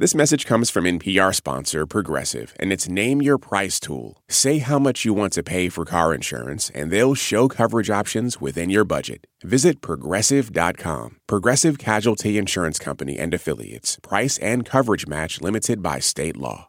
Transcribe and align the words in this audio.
This 0.00 0.14
message 0.14 0.46
comes 0.46 0.70
from 0.70 0.84
NPR 0.84 1.34
sponsor 1.34 1.84
Progressive 1.84 2.54
and 2.60 2.72
its 2.72 2.88
Name 2.88 3.20
Your 3.20 3.36
Price 3.36 3.80
tool. 3.80 4.22
Say 4.28 4.58
how 4.58 4.78
much 4.78 5.04
you 5.04 5.12
want 5.12 5.32
to 5.32 5.42
pay 5.42 5.68
for 5.68 5.84
car 5.84 6.14
insurance, 6.14 6.70
and 6.72 6.92
they'll 6.92 7.16
show 7.16 7.48
coverage 7.48 7.90
options 7.90 8.40
within 8.40 8.70
your 8.70 8.84
budget. 8.84 9.26
Visit 9.42 9.80
progressive.com. 9.80 11.16
Progressive 11.26 11.78
Casualty 11.78 12.38
Insurance 12.38 12.78
Company 12.78 13.18
and 13.18 13.34
Affiliates. 13.34 13.98
Price 14.00 14.38
and 14.38 14.64
coverage 14.64 15.08
match 15.08 15.40
limited 15.40 15.82
by 15.82 15.98
state 15.98 16.36
law. 16.36 16.68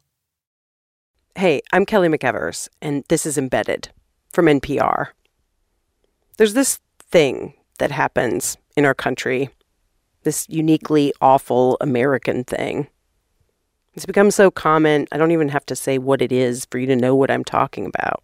Hey, 1.36 1.62
I'm 1.72 1.86
Kelly 1.86 2.08
McEvers, 2.08 2.68
and 2.82 3.04
this 3.10 3.28
is 3.28 3.38
Embedded 3.38 3.90
from 4.34 4.48
NPR. 4.48 5.10
There's 6.38 6.56
this 6.56 6.80
thing 7.00 7.54
that 7.78 7.92
happens 7.92 8.58
in 8.76 8.86
our 8.86 8.96
country, 8.96 9.52
this 10.24 10.48
uniquely 10.50 11.14
awful 11.22 11.78
American 11.80 12.44
thing 12.44 12.88
it's 14.00 14.06
become 14.06 14.32
so 14.32 14.50
common, 14.50 15.08
I 15.12 15.18
don't 15.18 15.32
even 15.32 15.50
have 15.50 15.66
to 15.66 15.76
say 15.76 15.98
what 15.98 16.22
it 16.22 16.32
is 16.32 16.64
for 16.72 16.80
you 16.80 16.88
to 16.88 16.96
know 16.96 17.16
what 17.16 17.30
I'm 17.30 17.44
talking 17.44 17.86
about. 17.86 18.24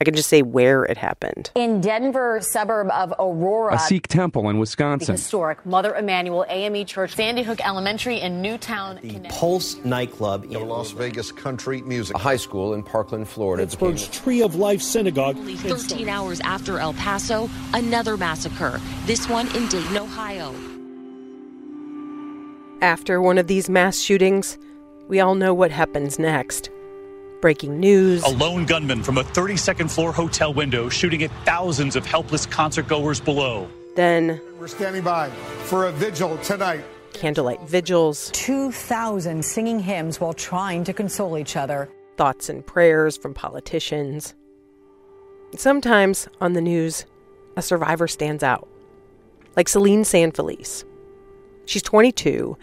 I 0.00 0.04
can 0.04 0.16
just 0.16 0.28
say 0.28 0.42
where 0.42 0.82
it 0.82 0.96
happened. 0.96 1.52
In 1.54 1.80
Denver 1.80 2.40
suburb 2.40 2.90
of 2.90 3.14
Aurora. 3.20 3.76
A 3.76 3.78
Sikh 3.78 4.08
temple 4.08 4.50
in 4.50 4.58
Wisconsin. 4.58 5.06
The 5.06 5.12
historic 5.12 5.64
Mother 5.64 5.94
Emanuel 5.94 6.44
AME 6.48 6.84
Church, 6.86 7.14
Sandy 7.14 7.44
Hook 7.44 7.64
Elementary 7.64 8.20
in 8.20 8.42
Newtown. 8.42 8.98
The 9.00 9.20
Pulse 9.28 9.76
nightclub 9.84 10.42
in 10.42 10.50
the 10.50 10.58
Las 10.58 10.90
Vegas 10.90 11.30
Country 11.30 11.80
Music. 11.82 12.16
A 12.16 12.18
high 12.18 12.34
school 12.34 12.74
in 12.74 12.82
Parkland, 12.82 13.28
Florida. 13.28 13.62
Pittsburgh's 13.62 14.08
Tree 14.08 14.42
of 14.42 14.56
Life 14.56 14.82
Synagogue. 14.82 15.36
13 15.36 16.08
hours 16.08 16.40
after 16.40 16.80
El 16.80 16.94
Paso, 16.94 17.48
another 17.74 18.16
massacre. 18.16 18.80
This 19.06 19.28
one 19.28 19.46
in 19.54 19.68
Dayton, 19.68 19.96
Ohio. 19.96 20.52
After 22.82 23.22
one 23.22 23.38
of 23.38 23.46
these 23.46 23.70
mass 23.70 24.00
shootings, 24.00 24.58
we 25.08 25.20
all 25.20 25.34
know 25.34 25.52
what 25.52 25.70
happens 25.70 26.18
next. 26.18 26.70
Breaking 27.40 27.78
news. 27.78 28.22
A 28.24 28.30
lone 28.30 28.64
gunman 28.64 29.02
from 29.02 29.18
a 29.18 29.22
32nd 29.22 29.90
floor 29.90 30.12
hotel 30.12 30.54
window 30.54 30.88
shooting 30.88 31.22
at 31.22 31.30
thousands 31.44 31.96
of 31.96 32.06
helpless 32.06 32.46
concert 32.46 32.88
goers 32.88 33.20
below. 33.20 33.68
Then. 33.96 34.40
We're 34.58 34.68
standing 34.68 35.02
by 35.02 35.30
for 35.64 35.86
a 35.86 35.92
vigil 35.92 36.38
tonight. 36.38 36.84
Candlelight 37.12 37.60
vigils. 37.62 38.30
2,000 38.32 39.44
singing 39.44 39.80
hymns 39.80 40.20
while 40.20 40.32
trying 40.32 40.84
to 40.84 40.92
console 40.92 41.38
each 41.38 41.56
other. 41.56 41.88
Thoughts 42.16 42.48
and 42.48 42.64
prayers 42.66 43.16
from 43.16 43.34
politicians. 43.34 44.34
Sometimes 45.56 46.28
on 46.40 46.54
the 46.54 46.60
news, 46.60 47.04
a 47.56 47.62
survivor 47.62 48.08
stands 48.08 48.42
out, 48.42 48.68
like 49.56 49.68
Selene 49.68 50.04
San 50.04 50.32
Felice. 50.32 50.84
She's 51.66 51.82
22, 51.82 52.56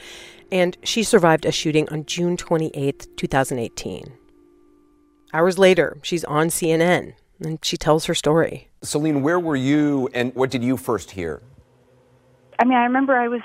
and 0.52 0.78
she 0.84 1.04
survived 1.04 1.46
a 1.46 1.52
shooting 1.52 1.88
on 1.90 2.06
June 2.06 2.38
28, 2.38 3.08
2018. 3.16 4.14
Hours 5.34 5.58
later, 5.58 5.98
she's 6.04 6.26
on 6.26 6.48
CNN, 6.48 7.14
and 7.40 7.64
she 7.64 7.78
tells 7.78 8.06
her 8.06 8.14
story. 8.14 8.70
Selene, 8.84 9.22
where 9.22 9.40
were 9.40 9.56
you, 9.56 10.10
and 10.14 10.36
what 10.36 10.52
did 10.52 10.64
you 10.64 10.76
first 10.76 11.12
hear? 11.12 11.42
I 12.60 12.66
mean, 12.66 12.78
I 12.78 12.84
remember 12.84 13.16
I 13.16 13.28
was 13.28 13.42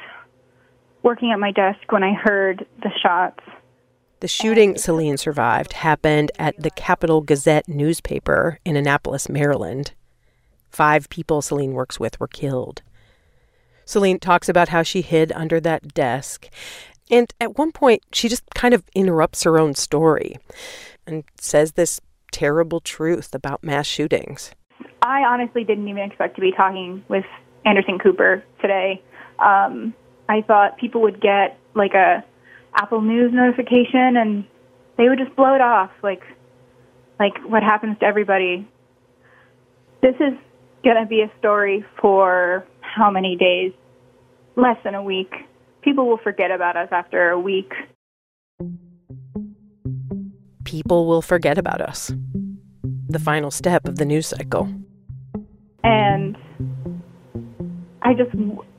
working 1.02 1.30
at 1.30 1.38
my 1.38 1.52
desk 1.52 1.90
when 1.90 2.02
I 2.02 2.12
heard 2.12 2.66
the 2.82 2.90
shots. 3.02 3.40
The 4.20 4.28
shooting 4.28 4.76
Selene 4.76 5.18
survived 5.18 5.74
happened 5.74 6.32
at 6.38 6.60
the 6.60 6.70
Capital 6.70 7.20
Gazette 7.20 7.68
newspaper 7.68 8.58
in 8.64 8.74
Annapolis, 8.74 9.28
Maryland. 9.28 9.92
Five 10.70 11.08
people 11.08 11.42
Selene 11.42 11.72
works 11.74 12.00
with 12.00 12.18
were 12.18 12.26
killed. 12.26 12.82
Selene 13.84 14.18
talks 14.18 14.48
about 14.48 14.70
how 14.70 14.82
she 14.82 15.00
hid 15.00 15.30
under 15.32 15.60
that 15.60 15.94
desk. 15.94 16.48
And 17.10 17.32
at 17.40 17.58
one 17.58 17.72
point, 17.72 18.02
she 18.12 18.28
just 18.28 18.42
kind 18.54 18.74
of 18.74 18.84
interrupts 18.94 19.44
her 19.44 19.58
own 19.58 19.74
story 19.74 20.38
and 21.06 21.24
says 21.38 21.72
this 21.72 22.00
terrible 22.32 22.80
truth 22.80 23.34
about 23.34 23.62
mass 23.62 23.86
shootings. 23.86 24.50
I 25.02 25.22
honestly 25.22 25.64
didn't 25.64 25.88
even 25.88 26.02
expect 26.02 26.34
to 26.36 26.40
be 26.40 26.52
talking 26.52 27.04
with 27.08 27.24
Anderson 27.64 27.98
Cooper 27.98 28.42
today. 28.60 29.02
Um, 29.38 29.94
I 30.28 30.42
thought 30.42 30.78
people 30.78 31.02
would 31.02 31.20
get 31.20 31.58
like 31.74 31.94
a 31.94 32.24
Apple 32.74 33.00
News 33.00 33.32
notification 33.32 34.16
and 34.16 34.44
they 34.98 35.08
would 35.08 35.18
just 35.18 35.34
blow 35.36 35.54
it 35.54 35.60
off, 35.60 35.90
like 36.02 36.22
like 37.18 37.38
what 37.46 37.62
happens 37.62 37.98
to 38.00 38.04
everybody. 38.04 38.68
This 40.02 40.14
is 40.16 40.34
gonna 40.84 41.06
be 41.06 41.22
a 41.22 41.30
story 41.38 41.84
for 42.00 42.66
how 42.80 43.10
many 43.10 43.36
days? 43.36 43.72
Less 44.56 44.76
than 44.84 44.94
a 44.94 45.02
week. 45.02 45.32
People 45.86 46.08
will 46.08 46.18
forget 46.18 46.50
about 46.50 46.76
us 46.76 46.88
after 46.90 47.30
a 47.30 47.38
week. 47.38 47.72
People 50.64 51.06
will 51.06 51.22
forget 51.22 51.58
about 51.58 51.80
us. 51.80 52.12
The 53.08 53.20
final 53.20 53.52
step 53.52 53.86
of 53.86 53.94
the 53.94 54.04
news 54.04 54.26
cycle. 54.26 54.68
And 55.84 56.36
I 58.02 58.14
just 58.14 58.30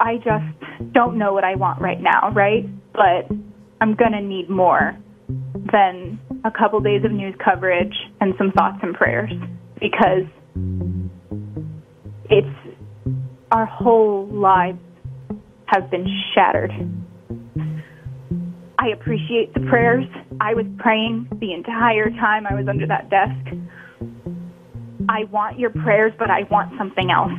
I 0.01 0.17
just 0.17 0.91
don't 0.93 1.17
know 1.17 1.31
what 1.31 1.45
I 1.45 1.55
want 1.55 1.79
right 1.79 2.01
now, 2.01 2.29
right? 2.31 2.65
But 2.91 3.33
I'm 3.79 3.95
going 3.95 4.11
to 4.11 4.21
need 4.21 4.49
more 4.49 4.97
than 5.71 6.19
a 6.43 6.51
couple 6.51 6.81
days 6.81 7.05
of 7.05 7.13
news 7.13 7.35
coverage 7.41 7.95
and 8.19 8.33
some 8.37 8.51
thoughts 8.51 8.79
and 8.81 8.93
prayers 8.93 9.31
because 9.79 10.27
it's 12.29 12.77
our 13.53 13.65
whole 13.65 14.27
lives 14.27 14.79
have 15.67 15.89
been 15.91 16.05
shattered. 16.33 16.71
I 18.79 18.89
appreciate 18.89 19.53
the 19.53 19.61
prayers. 19.61 20.05
I 20.39 20.53
was 20.53 20.65
praying 20.77 21.27
the 21.39 21.53
entire 21.53 22.09
time 22.11 22.45
I 22.45 22.53
was 22.53 22.67
under 22.67 22.85
that 22.87 23.09
desk. 23.09 23.57
I 25.09 25.23
want 25.25 25.57
your 25.57 25.71
prayers, 25.71 26.13
but 26.19 26.29
I 26.29 26.43
want 26.43 26.77
something 26.77 27.09
else. 27.09 27.31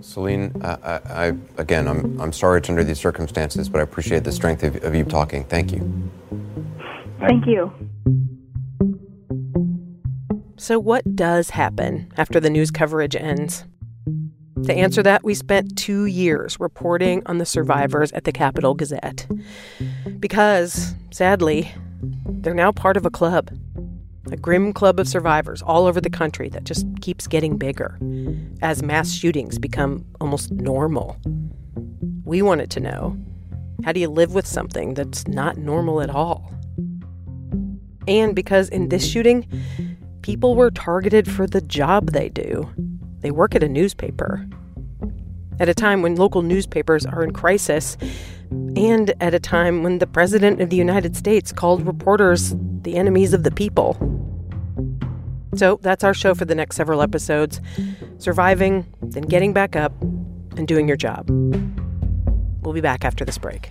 Selene, 0.00 0.52
I, 0.62 1.00
I, 1.04 1.32
again, 1.58 1.86
I'm, 1.88 2.20
I'm 2.20 2.32
sorry 2.32 2.58
it's 2.58 2.68
under 2.68 2.84
these 2.84 2.98
circumstances, 2.98 3.68
but 3.68 3.80
I 3.80 3.82
appreciate 3.82 4.24
the 4.24 4.32
strength 4.32 4.62
of, 4.62 4.76
of 4.82 4.94
you 4.94 5.04
talking. 5.04 5.44
Thank 5.44 5.72
you. 5.72 6.10
Thank 7.20 7.46
you. 7.46 7.72
So, 10.56 10.78
what 10.78 11.16
does 11.16 11.50
happen 11.50 12.12
after 12.16 12.40
the 12.40 12.50
news 12.50 12.70
coverage 12.70 13.16
ends? 13.16 13.64
To 14.64 14.72
answer 14.72 15.02
that, 15.02 15.24
we 15.24 15.34
spent 15.34 15.76
two 15.76 16.06
years 16.06 16.58
reporting 16.60 17.22
on 17.26 17.38
the 17.38 17.46
survivors 17.46 18.12
at 18.12 18.24
the 18.24 18.32
Capital 18.32 18.74
Gazette. 18.74 19.26
Because, 20.20 20.94
sadly, 21.10 21.72
they're 22.26 22.54
now 22.54 22.72
part 22.72 22.96
of 22.96 23.04
a 23.04 23.10
club, 23.10 23.50
a 24.30 24.36
grim 24.36 24.72
club 24.72 25.00
of 25.00 25.08
survivors 25.08 25.62
all 25.62 25.86
over 25.86 26.00
the 26.00 26.10
country 26.10 26.48
that 26.50 26.64
just 26.64 26.86
keeps 27.00 27.26
getting 27.26 27.56
bigger 27.56 27.98
as 28.60 28.82
mass 28.82 29.12
shootings 29.12 29.58
become 29.58 30.04
almost 30.20 30.52
normal. 30.52 31.16
We 32.24 32.42
wanted 32.42 32.70
to 32.70 32.80
know 32.80 33.16
how 33.84 33.92
do 33.92 34.00
you 34.00 34.08
live 34.08 34.32
with 34.32 34.46
something 34.46 34.94
that's 34.94 35.26
not 35.26 35.56
normal 35.56 36.00
at 36.00 36.10
all? 36.10 36.52
And 38.06 38.34
because 38.34 38.68
in 38.68 38.88
this 38.88 39.06
shooting, 39.06 39.48
people 40.22 40.54
were 40.54 40.70
targeted 40.70 41.30
for 41.30 41.46
the 41.46 41.60
job 41.60 42.10
they 42.10 42.28
do. 42.28 42.68
They 43.22 43.30
work 43.30 43.54
at 43.54 43.62
a 43.62 43.68
newspaper. 43.68 44.46
At 45.58 45.68
a 45.68 45.74
time 45.74 46.02
when 46.02 46.16
local 46.16 46.42
newspapers 46.42 47.06
are 47.06 47.22
in 47.22 47.32
crisis, 47.32 47.96
and 48.76 49.14
at 49.20 49.32
a 49.32 49.40
time 49.40 49.82
when 49.82 49.98
the 49.98 50.06
President 50.06 50.60
of 50.60 50.70
the 50.70 50.76
United 50.76 51.16
States 51.16 51.52
called 51.52 51.86
reporters 51.86 52.54
the 52.82 52.96
enemies 52.96 53.32
of 53.32 53.44
the 53.44 53.50
people. 53.50 53.96
So 55.54 55.78
that's 55.82 56.02
our 56.04 56.14
show 56.14 56.34
for 56.34 56.44
the 56.44 56.54
next 56.54 56.76
several 56.76 57.02
episodes 57.02 57.60
surviving, 58.18 58.86
then 59.02 59.24
getting 59.24 59.52
back 59.52 59.76
up, 59.76 59.92
and 60.56 60.68
doing 60.68 60.86
your 60.86 60.96
job. 60.96 61.28
We'll 62.62 62.74
be 62.74 62.80
back 62.80 63.04
after 63.04 63.24
this 63.24 63.38
break. 63.38 63.70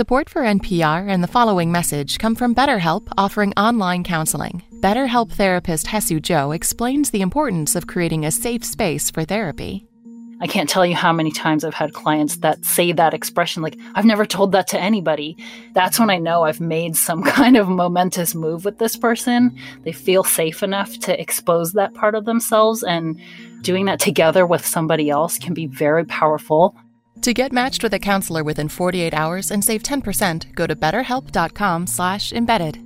Support 0.00 0.30
for 0.30 0.40
NPR 0.40 1.10
and 1.10 1.22
the 1.22 1.28
following 1.28 1.70
message 1.70 2.18
come 2.18 2.34
from 2.34 2.54
BetterHelp 2.54 3.08
offering 3.18 3.52
online 3.58 4.02
counseling. 4.02 4.62
BetterHelp 4.76 5.30
therapist 5.30 5.84
Hesu 5.84 6.22
Joe 6.22 6.52
explains 6.52 7.10
the 7.10 7.20
importance 7.20 7.76
of 7.76 7.86
creating 7.86 8.24
a 8.24 8.30
safe 8.30 8.64
space 8.64 9.10
for 9.10 9.26
therapy. 9.26 9.86
I 10.40 10.46
can't 10.46 10.70
tell 10.70 10.86
you 10.86 10.94
how 10.94 11.12
many 11.12 11.30
times 11.30 11.64
I've 11.64 11.74
had 11.74 11.92
clients 11.92 12.38
that 12.38 12.64
say 12.64 12.92
that 12.92 13.12
expression, 13.12 13.62
like, 13.62 13.76
I've 13.94 14.06
never 14.06 14.24
told 14.24 14.52
that 14.52 14.68
to 14.68 14.80
anybody. 14.80 15.36
That's 15.74 16.00
when 16.00 16.08
I 16.08 16.16
know 16.16 16.44
I've 16.44 16.62
made 16.62 16.96
some 16.96 17.22
kind 17.38 17.58
of 17.58 17.68
momentous 17.68 18.34
move 18.34 18.64
with 18.64 18.78
this 18.78 18.96
person. 18.96 19.54
They 19.82 19.92
feel 19.92 20.24
safe 20.24 20.62
enough 20.62 20.98
to 21.00 21.20
expose 21.20 21.74
that 21.74 21.92
part 21.92 22.14
of 22.14 22.24
themselves, 22.24 22.82
and 22.82 23.20
doing 23.60 23.84
that 23.84 24.00
together 24.00 24.46
with 24.46 24.64
somebody 24.64 25.10
else 25.10 25.36
can 25.36 25.52
be 25.52 25.66
very 25.66 26.06
powerful. 26.06 26.74
To 27.22 27.34
get 27.34 27.52
matched 27.52 27.82
with 27.82 27.92
a 27.92 27.98
counselor 27.98 28.42
within 28.42 28.68
48 28.68 29.12
hours 29.12 29.50
and 29.50 29.62
save 29.62 29.82
10%, 29.82 30.54
go 30.54 30.66
to 30.66 30.74
betterhelp.com/embedded. 30.74 32.78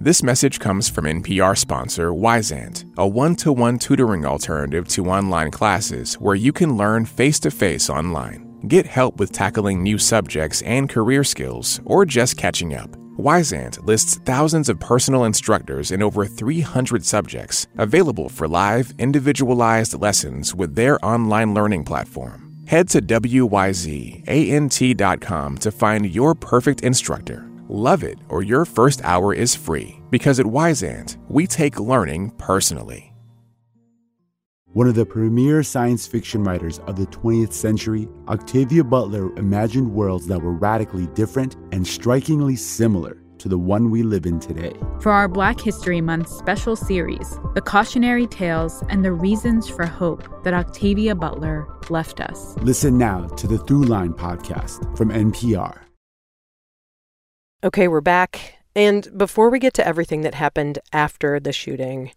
This 0.00 0.22
message 0.22 0.60
comes 0.60 0.88
from 0.88 1.06
NPR 1.06 1.56
sponsor 1.56 2.12
Wyzant, 2.12 2.84
a 2.96 3.08
one-to-one 3.08 3.78
tutoring 3.78 4.26
alternative 4.26 4.86
to 4.88 5.06
online 5.06 5.50
classes 5.50 6.14
where 6.14 6.34
you 6.34 6.52
can 6.52 6.76
learn 6.76 7.06
face-to-face 7.06 7.88
online. 7.88 8.46
Get 8.68 8.86
help 8.86 9.18
with 9.18 9.32
tackling 9.32 9.82
new 9.82 9.98
subjects 9.98 10.62
and 10.62 10.90
career 10.90 11.24
skills 11.24 11.80
or 11.84 12.04
just 12.04 12.36
catching 12.36 12.74
up. 12.74 12.90
Wyzant 13.18 13.84
lists 13.86 14.20
thousands 14.26 14.68
of 14.68 14.78
personal 14.78 15.24
instructors 15.24 15.90
in 15.90 16.02
over 16.02 16.26
300 16.26 17.04
subjects 17.04 17.66
available 17.78 18.28
for 18.28 18.46
live, 18.46 18.92
individualized 18.98 20.00
lessons 20.00 20.54
with 20.54 20.74
their 20.74 21.04
online 21.04 21.54
learning 21.54 21.84
platform. 21.84 22.43
Head 22.66 22.88
to 22.90 23.00
WYZANT.com 23.02 23.58
to 25.58 25.70
find 25.70 26.14
your 26.14 26.34
perfect 26.34 26.82
instructor. 26.82 27.50
Love 27.68 28.02
it 28.02 28.18
or 28.28 28.42
your 28.42 28.64
first 28.64 29.02
hour 29.04 29.34
is 29.34 29.54
free 29.54 30.00
because 30.10 30.40
at 30.40 30.46
Wyzant, 30.46 31.18
we 31.28 31.46
take 31.46 31.78
learning 31.78 32.30
personally. 32.38 33.10
One 34.72 34.88
of 34.88 34.94
the 34.96 35.06
premier 35.06 35.62
science 35.62 36.06
fiction 36.06 36.42
writers 36.42 36.80
of 36.80 36.96
the 36.96 37.06
20th 37.06 37.52
century, 37.52 38.08
Octavia 38.28 38.82
Butler 38.82 39.32
imagined 39.38 39.92
worlds 39.92 40.26
that 40.26 40.42
were 40.42 40.52
radically 40.52 41.06
different 41.14 41.54
and 41.70 41.86
strikingly 41.86 42.56
similar 42.56 43.23
to 43.44 43.48
the 43.50 43.58
one 43.58 43.90
we 43.90 44.02
live 44.02 44.24
in 44.24 44.40
today. 44.40 44.72
For 45.00 45.12
our 45.12 45.28
Black 45.28 45.60
History 45.60 46.00
Month 46.00 46.30
special 46.30 46.76
series, 46.76 47.38
the 47.54 47.60
cautionary 47.60 48.26
tales 48.26 48.82
and 48.88 49.04
the 49.04 49.12
reasons 49.12 49.68
for 49.68 49.84
hope 49.84 50.42
that 50.44 50.54
Octavia 50.54 51.14
Butler 51.14 51.68
left 51.90 52.22
us. 52.22 52.56
Listen 52.62 52.96
now 52.96 53.26
to 53.26 53.46
the 53.46 53.56
Throughline 53.56 54.16
podcast 54.16 54.96
from 54.96 55.10
NPR. 55.10 55.78
Okay, 57.62 57.86
we're 57.86 58.00
back. 58.00 58.54
And 58.74 59.06
before 59.14 59.50
we 59.50 59.58
get 59.58 59.74
to 59.74 59.86
everything 59.86 60.22
that 60.22 60.32
happened 60.32 60.78
after 60.90 61.38
the 61.38 61.52
shooting, 61.52 62.12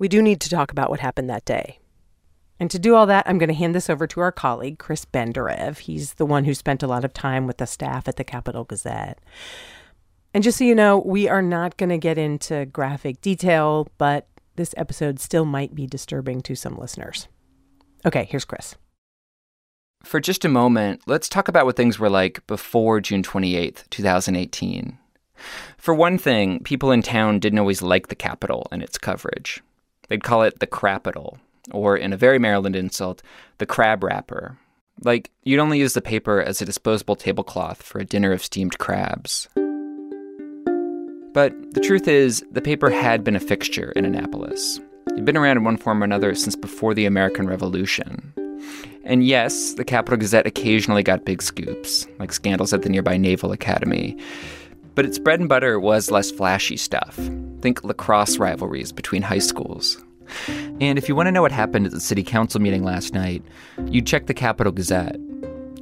we 0.00 0.08
do 0.08 0.20
need 0.20 0.40
to 0.40 0.50
talk 0.50 0.72
about 0.72 0.90
what 0.90 0.98
happened 0.98 1.30
that 1.30 1.44
day. 1.44 1.78
And 2.58 2.72
to 2.72 2.78
do 2.80 2.96
all 2.96 3.06
that, 3.06 3.24
I'm 3.28 3.38
going 3.38 3.50
to 3.50 3.54
hand 3.54 3.76
this 3.76 3.88
over 3.88 4.08
to 4.08 4.18
our 4.18 4.32
colleague, 4.32 4.80
Chris 4.80 5.04
Benderev. 5.04 5.78
He's 5.78 6.14
the 6.14 6.26
one 6.26 6.44
who 6.44 6.54
spent 6.54 6.82
a 6.82 6.88
lot 6.88 7.04
of 7.04 7.12
time 7.12 7.46
with 7.46 7.58
the 7.58 7.66
staff 7.68 8.08
at 8.08 8.16
the 8.16 8.24
Capital 8.24 8.64
Gazette. 8.64 9.20
And 10.32 10.44
just 10.44 10.58
so 10.58 10.64
you 10.64 10.74
know, 10.74 10.98
we 10.98 11.28
are 11.28 11.42
not 11.42 11.76
going 11.76 11.90
to 11.90 11.98
get 11.98 12.18
into 12.18 12.66
graphic 12.66 13.20
detail, 13.20 13.88
but 13.98 14.28
this 14.56 14.74
episode 14.76 15.18
still 15.18 15.44
might 15.44 15.74
be 15.74 15.86
disturbing 15.86 16.40
to 16.42 16.54
some 16.54 16.78
listeners. 16.78 17.28
Okay, 18.06 18.24
here's 18.30 18.44
Chris. 18.44 18.76
For 20.02 20.20
just 20.20 20.44
a 20.44 20.48
moment, 20.48 21.02
let's 21.06 21.28
talk 21.28 21.48
about 21.48 21.66
what 21.66 21.76
things 21.76 21.98
were 21.98 22.08
like 22.08 22.46
before 22.46 23.00
June 23.00 23.22
28th, 23.22 23.88
2018. 23.90 24.98
For 25.76 25.94
one 25.94 26.16
thing, 26.16 26.60
people 26.60 26.90
in 26.90 27.02
town 27.02 27.38
didn't 27.38 27.58
always 27.58 27.82
like 27.82 28.08
the 28.08 28.14
Capital 28.14 28.66
and 28.70 28.82
its 28.82 28.98
coverage. 28.98 29.62
They'd 30.08 30.24
call 30.24 30.42
it 30.42 30.58
the 30.58 30.66
Crapital, 30.66 31.38
or 31.70 31.96
in 31.96 32.12
a 32.12 32.16
very 32.16 32.38
Maryland 32.38 32.76
insult, 32.76 33.22
the 33.58 33.66
crab 33.66 34.02
wrapper. 34.02 34.58
Like, 35.02 35.30
you'd 35.44 35.60
only 35.60 35.78
use 35.78 35.94
the 35.94 36.02
paper 36.02 36.40
as 36.40 36.60
a 36.60 36.66
disposable 36.66 37.16
tablecloth 37.16 37.82
for 37.82 37.98
a 37.98 38.04
dinner 38.04 38.32
of 38.32 38.44
steamed 38.44 38.78
crabs. 38.78 39.48
But 41.32 41.74
the 41.74 41.80
truth 41.80 42.08
is, 42.08 42.44
the 42.50 42.60
paper 42.60 42.90
had 42.90 43.22
been 43.22 43.36
a 43.36 43.40
fixture 43.40 43.92
in 43.92 44.04
Annapolis. 44.04 44.80
It'd 45.12 45.24
been 45.24 45.36
around 45.36 45.58
in 45.58 45.64
one 45.64 45.76
form 45.76 46.02
or 46.02 46.04
another 46.04 46.34
since 46.34 46.56
before 46.56 46.94
the 46.94 47.06
American 47.06 47.46
Revolution. 47.46 48.32
And 49.04 49.24
yes, 49.24 49.74
the 49.74 49.84
Capital 49.84 50.18
Gazette 50.18 50.46
occasionally 50.46 51.02
got 51.02 51.24
big 51.24 51.42
scoops, 51.42 52.06
like 52.18 52.32
scandals 52.32 52.72
at 52.72 52.82
the 52.82 52.88
nearby 52.88 53.16
Naval 53.16 53.52
Academy. 53.52 54.16
But 54.94 55.06
its 55.06 55.18
bread 55.18 55.40
and 55.40 55.48
butter 55.48 55.80
was 55.80 56.10
less 56.10 56.30
flashy 56.30 56.76
stuff. 56.76 57.18
Think 57.60 57.84
lacrosse 57.84 58.38
rivalries 58.38 58.92
between 58.92 59.22
high 59.22 59.38
schools. 59.38 60.02
And 60.80 60.98
if 60.98 61.08
you 61.08 61.14
want 61.14 61.26
to 61.28 61.32
know 61.32 61.42
what 61.42 61.52
happened 61.52 61.86
at 61.86 61.92
the 61.92 62.00
city 62.00 62.22
council 62.22 62.60
meeting 62.60 62.84
last 62.84 63.14
night, 63.14 63.42
you 63.86 64.02
check 64.02 64.26
the 64.26 64.34
Capital 64.34 64.72
Gazette. 64.72 65.16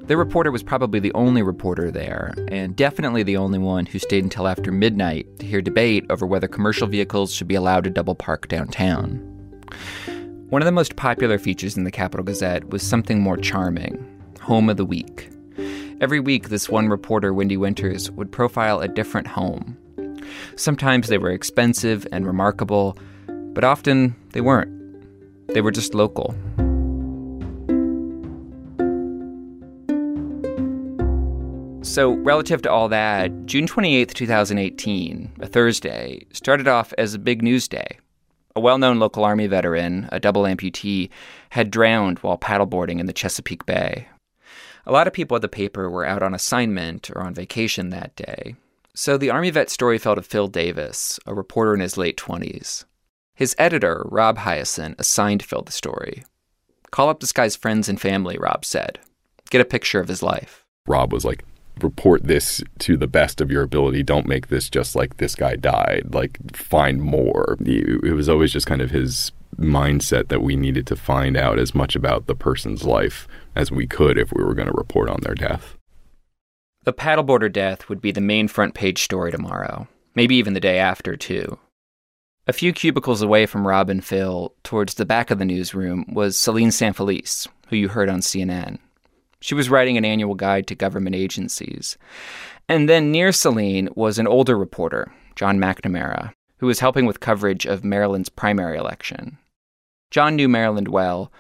The 0.09 0.17
reporter 0.17 0.51
was 0.51 0.63
probably 0.63 1.01
the 1.01 1.13
only 1.13 1.43
reporter 1.43 1.91
there, 1.91 2.33
and 2.49 2.75
definitely 2.75 3.23
the 3.23 3.37
only 3.37 3.59
one 3.59 3.85
who 3.85 3.99
stayed 3.99 4.25
until 4.25 4.49
after 4.49 4.73
midnight 4.73 5.39
to 5.39 5.45
hear 5.45 5.61
debate 5.61 6.07
over 6.09 6.27
whether 6.27 6.49
commercial 6.49 6.87
vehicles 6.87 7.31
should 7.31 7.47
be 7.47 7.55
allowed 7.55 7.85
to 7.85 7.91
double 7.91 8.15
park 8.15 8.49
downtown. 8.49 9.17
One 10.49 10.63
of 10.63 10.67
the 10.67 10.73
most 10.73 10.97
popular 10.97 11.39
features 11.39 11.77
in 11.77 11.85
the 11.85 11.91
Capital 11.91 12.25
Gazette 12.25 12.71
was 12.71 12.83
something 12.83 13.21
more 13.21 13.37
charming 13.37 14.03
Home 14.41 14.71
of 14.71 14.79
the 14.79 14.87
Week. 14.87 15.29
Every 16.01 16.21
week, 16.21 16.49
this 16.49 16.71
one 16.71 16.89
reporter, 16.89 17.35
Wendi 17.35 17.59
Winters, 17.59 18.11
would 18.13 18.33
profile 18.33 18.81
a 18.81 18.89
different 18.89 19.27
home. 19.27 19.77
Sometimes 20.57 21.09
they 21.09 21.19
were 21.19 21.33
expensive 21.33 22.07
and 22.13 22.27
remarkable, 22.27 22.97
but 23.27 23.63
often 23.63 24.17
they 24.31 24.41
weren't. 24.41 24.73
They 25.49 25.61
were 25.61 25.71
just 25.71 25.93
local. 25.93 26.35
So, 31.89 32.11
relative 32.11 32.61
to 32.63 32.71
all 32.71 32.91
that, 32.91 33.47
June 33.47 33.67
28, 33.67 34.15
2018, 34.15 35.33
a 35.41 35.47
Thursday, 35.47 36.27
started 36.35 36.69
off 36.69 36.93
as 36.99 37.15
a 37.15 37.19
big 37.19 37.43
news 37.43 37.67
day. 37.67 37.99
A 38.55 38.61
well 38.61 38.77
known 38.77 38.99
local 38.99 39.25
Army 39.25 39.47
veteran, 39.47 40.07
a 40.13 40.21
double 40.21 40.43
amputee, 40.43 41.09
had 41.49 41.71
drowned 41.71 42.19
while 42.19 42.37
paddleboarding 42.37 43.01
in 43.01 43.07
the 43.07 43.15
Chesapeake 43.15 43.65
Bay. 43.65 44.07
A 44.85 44.93
lot 44.93 45.07
of 45.07 45.15
people 45.15 45.35
at 45.37 45.41
the 45.41 45.49
paper 45.49 45.89
were 45.89 46.05
out 46.05 46.23
on 46.23 46.35
assignment 46.35 47.11
or 47.11 47.23
on 47.23 47.33
vacation 47.33 47.89
that 47.89 48.15
day. 48.17 48.55
So 48.95 49.17
the 49.17 49.31
Army 49.31 49.49
vet 49.49 49.71
story 49.71 49.97
fell 49.97 50.15
to 50.15 50.23
Phil 50.23 50.47
Davis, 50.47 51.19
a 51.25 51.35
reporter 51.35 51.73
in 51.73 51.81
his 51.81 51.97
late 51.97 52.19
20s. 52.19 52.85
His 53.35 53.57
editor, 53.59 54.07
Rob 54.11 54.37
Hiaasen, 54.37 54.95
assigned 54.99 55.43
Phil 55.43 55.63
the 55.63 55.73
story. 55.73 56.25
Call 56.91 57.09
up 57.09 57.21
this 57.21 57.33
guy's 57.33 57.57
friends 57.57 57.89
and 57.89 57.99
family, 57.99 58.37
Rob 58.39 58.67
said. 58.67 58.99
Get 59.49 59.63
a 59.63 59.65
picture 59.65 60.01
of 60.01 60.09
his 60.09 60.23
life. 60.23 60.67
Rob 60.87 61.13
was 61.13 61.25
like, 61.25 61.45
report 61.83 62.25
this 62.25 62.63
to 62.81 62.97
the 62.97 63.07
best 63.07 63.41
of 63.41 63.51
your 63.51 63.63
ability. 63.63 64.03
Don't 64.03 64.27
make 64.27 64.49
this 64.49 64.69
just 64.69 64.95
like 64.97 65.17
this 65.17 65.35
guy 65.35 65.57
died. 65.57 66.09
Like 66.13 66.39
find 66.55 67.03
more. 67.03 67.57
It 67.61 68.15
was 68.15 68.29
always 68.29 68.53
just 68.53 68.67
kind 68.67 68.83
of 68.83 68.91
his 68.91 69.33
mindset 69.57 70.29
that 70.29 70.43
we 70.43 70.57
needed 70.57 70.87
to 70.87 70.97
find 70.97 71.37
out 71.37 71.59
as 71.59 71.75
much 71.75 71.97
about 71.97 72.27
the 72.27 72.35
person's 72.35 72.85
life 72.85 73.27
as 73.57 73.73
we 73.73 73.87
could 73.87 74.19
if 74.19 74.33
we 74.33 74.45
were 74.45 74.55
going 74.55 74.69
to 74.69 74.75
report 74.75 75.09
on 75.09 75.21
their 75.23 75.35
death. 75.35 75.77
The 76.85 76.93
paddleboarder 76.93 77.53
death 77.53 77.89
would 77.89 78.01
be 78.01 78.13
the 78.13 78.21
main 78.21 78.49
front 78.49 78.75
page 78.75 79.03
story 79.03 79.33
tomorrow, 79.33 79.89
maybe 80.15 80.37
even 80.37 80.55
the 80.55 80.61
day 80.61 80.79
after, 80.79 81.17
too. 81.17 81.59
A 82.47 82.53
few 82.53 82.73
cubicles 82.73 83.21
away 83.21 83.45
from 83.45 83.67
Rob 83.67 83.91
and 83.91 84.03
Phil, 84.03 84.55
towards 84.63 84.95
the 84.95 85.05
back 85.05 85.31
of 85.31 85.39
the 85.39 85.45
newsroom, 85.45 86.07
was 86.09 86.39
Selene 86.39 86.71
San 86.71 86.95
Felice, 86.95 87.47
who 87.69 87.77
you 87.77 87.89
heard 87.89 88.09
on 88.09 88.21
CNN. 88.21 88.79
She 89.41 89.55
was 89.55 89.71
writing 89.71 89.97
an 89.97 90.05
annual 90.05 90.35
guide 90.35 90.67
to 90.69 90.75
government 90.75 91.17
agencies. 91.17 91.97
And 92.69 92.89
then 92.89 93.11
near 93.11 93.33
Selene 93.33 93.89
was 93.95 94.19
an 94.19 94.27
older 94.27 94.59
reporter, 94.59 95.13
John 95.37 95.59
McNamara, 95.59 96.33
who 96.59 96.67
was 96.67 96.81
helping 96.81 97.07
with 97.07 97.21
coverage 97.21 97.67
of 97.67 97.85
Maryland's 97.85 98.29
primary 98.29 98.77
election. 98.77 99.39
John 100.11 100.37
knew 100.37 100.49
Maryland 100.49 100.89
well, 100.89 101.33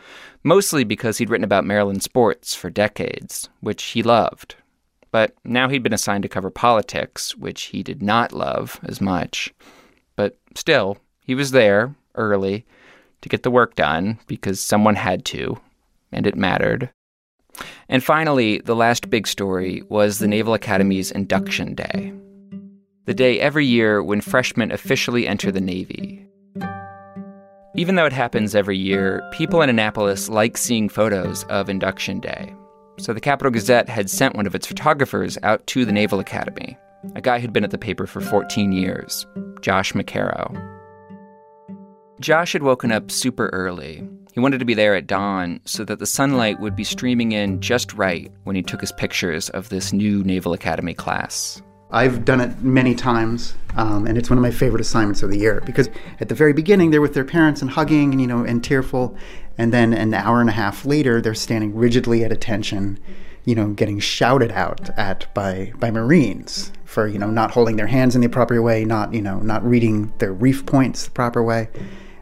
mostly 0.43 0.85
because 0.85 1.19
he'd 1.19 1.31
written 1.31 1.45
about 1.45 1.65
Maryland 1.65 2.03
sports 2.03 2.55
for 2.55 2.71
decades, 2.71 3.49
which 3.61 3.83
he 3.83 4.03
loved. 4.03 4.57
But 5.11 5.35
now 5.45 5.69
he'd 5.69 5.83
been 5.83 5.95
assigned 5.95 6.23
to 6.23 6.29
cover 6.29 6.51
politics, 6.51 7.37
which 7.37 7.65
he 7.65 7.83
did 7.83 8.03
not 8.03 8.33
love 8.33 8.79
as 8.83 9.01
much. 9.01 9.53
But 10.17 10.39
still, 10.55 10.99
he 11.25 11.35
was 11.35 11.51
there 11.51 11.95
early 12.15 12.67
to 13.23 13.29
get 13.29 13.43
the 13.43 13.51
work 13.51 13.75
done 13.75 14.19
because 14.27 14.61
someone 14.61 14.97
had 14.97 15.25
to, 15.27 15.61
and 16.13 16.27
it 16.27 16.37
mattered. 16.37 16.91
And 17.89 18.05
finally, 18.05 18.59
the 18.59 18.77
last 18.77 19.11
big 19.11 19.27
story 19.27 19.83
was 19.89 20.19
the 20.19 20.29
Naval 20.29 20.55
Academy's 20.55 21.11
induction 21.11 21.75
day. 21.75 22.13
The 23.07 23.15
day 23.15 23.41
every 23.41 23.65
year 23.65 24.03
when 24.03 24.21
freshmen 24.21 24.71
officially 24.71 25.27
enter 25.27 25.51
the 25.51 25.61
Navy. 25.61 26.27
Even 27.75 27.95
though 27.95 28.07
it 28.07 28.13
happens 28.13 28.55
every 28.55 28.77
year, 28.77 29.23
people 29.33 29.63
in 29.63 29.71
Annapolis 29.71 30.29
like 30.29 30.57
seeing 30.57 30.89
photos 30.89 31.45
of 31.45 31.71
induction 31.71 32.21
day. 32.21 32.55
So 32.99 33.13
the 33.13 33.21
Capital 33.21 33.53
Gazette 33.53 33.89
had 33.89 34.11
sent 34.11 34.35
one 34.35 34.47
of 34.47 34.55
its 34.55 34.67
photographers 34.67 35.39
out 35.43 35.65
to 35.69 35.85
the 35.85 35.93
Naval 35.93 36.19
Academy, 36.19 36.77
a 37.15 37.21
guy 37.21 37.39
who'd 37.39 37.53
been 37.53 37.65
at 37.65 37.71
the 37.71 37.79
paper 37.79 38.07
for 38.07 38.21
14 38.21 38.73
years, 38.73 39.27
Josh 39.61 39.93
McKerrow. 39.93 40.53
Josh 42.21 42.53
had 42.53 42.65
woken 42.65 42.91
up 42.91 43.11
super 43.13 43.49
early. 43.53 44.09
He 44.33 44.41
wanted 44.41 44.59
to 44.59 44.65
be 44.65 44.75
there 44.75 44.95
at 44.95 45.07
dawn 45.07 45.61
so 45.65 45.85
that 45.85 45.99
the 45.99 46.07
sunlight 46.07 46.61
would 46.61 46.77
be 46.77 46.85
streaming 46.85 47.33
in 47.33 47.61
just 47.61 47.93
right 47.95 48.31
when 48.45 48.57
he 48.57 48.63
took 48.63 48.81
his 48.81 48.93
pictures 48.93 49.49
of 49.51 49.69
this 49.69 49.93
new 49.93 50.23
Naval 50.23 50.53
Academy 50.53 50.95
class. 50.95 51.61
I've 51.91 52.25
done 52.25 52.41
it 52.41 52.61
many 52.61 52.95
times, 52.95 53.55
um, 53.77 54.07
and 54.07 54.19
it's 54.19 54.29
one 54.29 54.37
of 54.37 54.43
my 54.43 54.51
favorite 54.51 54.83
assignments 54.83 55.23
of 55.23 55.31
the 55.31 55.39
year 55.39 55.63
because 55.65 55.89
at 56.21 56.29
the 56.29 56.35
very 56.35 56.53
beginning 56.53 56.91
they're 56.91 57.01
with 57.01 57.15
their 57.15 57.25
parents 57.25 57.63
and 57.63 57.71
hugging 57.71 58.13
and 58.13 58.21
you 58.21 58.27
know 58.27 58.45
and 58.45 58.63
tearful, 58.63 59.17
And 59.57 59.73
then 59.73 59.95
an 59.95 60.13
hour 60.13 60.41
and 60.41 60.51
a 60.51 60.53
half 60.53 60.85
later, 60.85 61.21
they're 61.21 61.35
standing 61.35 61.75
rigidly 61.75 62.23
at 62.25 62.31
attention, 62.31 62.99
you 63.45 63.55
know, 63.55 63.69
getting 63.71 63.99
shouted 63.99 64.53
out 64.53 64.91
at 64.99 65.33
by 65.33 65.73
by 65.79 65.91
Marines 65.91 66.71
for 66.85 67.09
you 67.09 67.19
know 67.19 67.31
not 67.31 67.53
holding 67.53 67.77
their 67.77 67.87
hands 67.87 68.15
in 68.15 68.21
the 68.21 68.29
proper 68.29 68.61
way, 68.61 68.85
not 68.85 69.15
you 69.15 69.23
know 69.23 69.39
not 69.41 69.65
reading 69.65 70.13
their 70.19 70.33
reef 70.33 70.67
points 70.67 71.07
the 71.07 71.11
proper 71.11 71.43
way, 71.43 71.69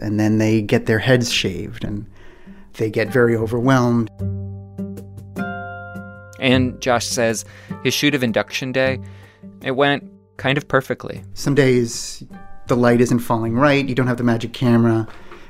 and 0.01 0.19
then 0.19 0.39
they 0.39 0.63
get 0.63 0.87
their 0.87 0.99
heads 0.99 1.33
shaved 1.33 1.85
and 1.85 2.07
they 2.75 2.91
get 2.91 3.09
very 3.09 3.37
overwhelmed. 3.37 4.11
And 6.39 6.81
Josh 6.81 7.07
says 7.07 7.45
his 7.83 7.95
shoot 7.95 8.15
of 8.15 8.23
induction 8.23 8.73
day, 8.73 8.99
it 9.63 9.73
went 9.73 10.05
kind 10.37 10.59
of 10.59 10.69
perfectly. 10.69 11.23
Some 11.35 11.55
days 11.55 12.23
the 12.67 12.77
light 12.77 13.01
isn't 13.01 13.21
falling 13.21 13.55
right, 13.55 13.89
you 13.89 13.95
don't 13.95 14.07
have 14.07 14.19
the 14.19 14.25
magic 14.25 14.53
camera. 14.53 15.07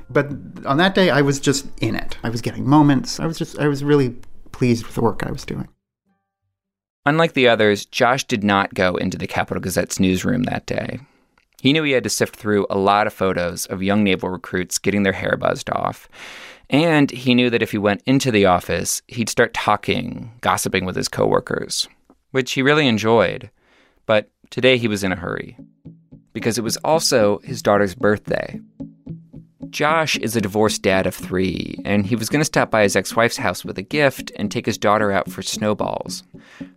But 0.08 0.30
on 0.64 0.76
that 0.76 0.94
day 0.94 1.10
I 1.10 1.22
was 1.22 1.40
just 1.40 1.66
in 1.80 1.96
it. 1.96 2.16
I 2.22 2.30
was 2.30 2.40
getting 2.40 2.68
moments. 2.68 3.18
I 3.18 3.26
was 3.26 3.38
just 3.38 3.58
I 3.58 3.68
was 3.68 3.82
really 3.82 4.16
pleased 4.52 4.86
with 4.86 4.94
the 4.94 5.02
work 5.02 5.22
I 5.26 5.32
was 5.32 5.44
doing. 5.44 5.68
Unlike 7.04 7.34
the 7.34 7.48
others, 7.48 7.86
Josh 7.86 8.24
did 8.24 8.42
not 8.42 8.74
go 8.74 8.96
into 8.96 9.16
the 9.16 9.28
Capital 9.28 9.60
Gazette's 9.60 10.00
newsroom 10.00 10.42
that 10.44 10.66
day. 10.66 10.98
He 11.66 11.72
knew 11.72 11.82
he 11.82 11.90
had 11.90 12.04
to 12.04 12.10
sift 12.10 12.36
through 12.36 12.64
a 12.70 12.78
lot 12.78 13.08
of 13.08 13.12
photos 13.12 13.66
of 13.66 13.82
young 13.82 14.04
naval 14.04 14.28
recruits 14.28 14.78
getting 14.78 15.02
their 15.02 15.12
hair 15.12 15.36
buzzed 15.36 15.68
off. 15.70 16.08
And 16.70 17.10
he 17.10 17.34
knew 17.34 17.50
that 17.50 17.60
if 17.60 17.72
he 17.72 17.76
went 17.76 18.04
into 18.06 18.30
the 18.30 18.46
office, 18.46 19.02
he'd 19.08 19.28
start 19.28 19.52
talking, 19.52 20.30
gossiping 20.42 20.84
with 20.84 20.94
his 20.94 21.08
coworkers, 21.08 21.88
which 22.30 22.52
he 22.52 22.62
really 22.62 22.86
enjoyed. 22.86 23.50
But 24.06 24.30
today 24.48 24.78
he 24.78 24.86
was 24.86 25.02
in 25.02 25.10
a 25.10 25.16
hurry 25.16 25.58
because 26.32 26.56
it 26.56 26.62
was 26.62 26.76
also 26.84 27.38
his 27.38 27.62
daughter's 27.62 27.96
birthday. 27.96 28.60
Josh 29.70 30.16
is 30.18 30.36
a 30.36 30.40
divorced 30.40 30.82
dad 30.82 31.08
of 31.08 31.16
three, 31.16 31.80
and 31.84 32.06
he 32.06 32.14
was 32.14 32.28
going 32.28 32.40
to 32.40 32.44
stop 32.44 32.70
by 32.70 32.82
his 32.82 32.94
ex 32.94 33.16
wife's 33.16 33.38
house 33.38 33.64
with 33.64 33.76
a 33.76 33.82
gift 33.82 34.30
and 34.36 34.52
take 34.52 34.66
his 34.66 34.78
daughter 34.78 35.10
out 35.10 35.28
for 35.28 35.42
snowballs, 35.42 36.22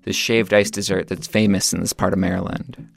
this 0.06 0.16
shaved 0.16 0.52
ice 0.52 0.72
dessert 0.72 1.10
that's 1.10 1.28
famous 1.28 1.74
in 1.74 1.82
this 1.82 1.94
part 1.94 2.14
of 2.14 2.20
Maryland. 2.20 2.90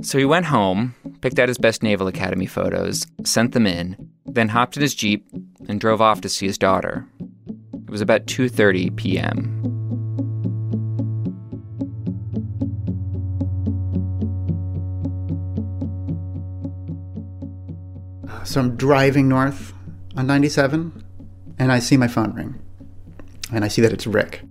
So 0.00 0.16
he 0.16 0.24
went 0.24 0.46
home, 0.46 0.94
picked 1.20 1.38
out 1.38 1.48
his 1.48 1.58
best 1.58 1.82
Naval 1.82 2.06
Academy 2.06 2.46
photos, 2.46 3.06
sent 3.24 3.52
them 3.52 3.66
in, 3.66 4.10
then 4.26 4.48
hopped 4.48 4.76
in 4.76 4.82
his 4.82 4.94
Jeep 4.94 5.26
and 5.68 5.80
drove 5.80 6.00
off 6.00 6.20
to 6.22 6.28
see 6.28 6.46
his 6.46 6.58
daughter. 6.58 7.06
It 7.72 7.90
was 7.90 8.00
about 8.00 8.26
2:30 8.26 8.94
p.m. 8.96 9.78
So 18.44 18.60
I'm 18.60 18.76
driving 18.76 19.28
north 19.28 19.74
on 20.16 20.26
97 20.26 21.04
and 21.58 21.70
I 21.70 21.80
see 21.80 21.98
my 21.98 22.08
phone 22.08 22.32
ring. 22.32 22.58
And 23.52 23.62
I 23.62 23.68
see 23.68 23.82
that 23.82 23.92
it's 23.92 24.06
Rick. 24.06 24.42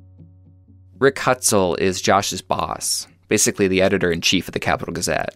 Rick 0.99 1.15
Hutzell 1.15 1.79
is 1.79 2.01
Josh's 2.01 2.41
boss, 2.41 3.07
basically 3.27 3.67
the 3.67 3.81
editor 3.81 4.11
in 4.11 4.21
chief 4.21 4.47
of 4.47 4.53
the 4.53 4.59
Capital 4.59 4.93
Gazette. 4.93 5.35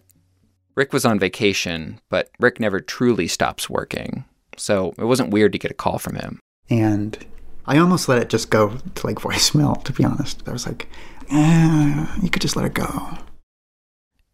Rick 0.74 0.92
was 0.92 1.04
on 1.04 1.18
vacation, 1.18 2.00
but 2.08 2.30
Rick 2.40 2.58
never 2.58 2.80
truly 2.80 3.26
stops 3.26 3.68
working, 3.68 4.24
so 4.56 4.94
it 4.98 5.04
wasn't 5.04 5.30
weird 5.30 5.52
to 5.52 5.58
get 5.58 5.70
a 5.70 5.74
call 5.74 5.98
from 5.98 6.16
him. 6.16 6.40
And 6.70 7.18
I 7.66 7.78
almost 7.78 8.08
let 8.08 8.22
it 8.22 8.30
just 8.30 8.50
go 8.50 8.78
to 8.94 9.06
like 9.06 9.16
voicemail, 9.16 9.82
to 9.84 9.92
be 9.92 10.04
honest. 10.04 10.42
I 10.48 10.52
was 10.52 10.66
like, 10.66 10.88
eh, 11.30 12.06
you 12.22 12.30
could 12.30 12.42
just 12.42 12.56
let 12.56 12.64
it 12.64 12.74
go. 12.74 13.18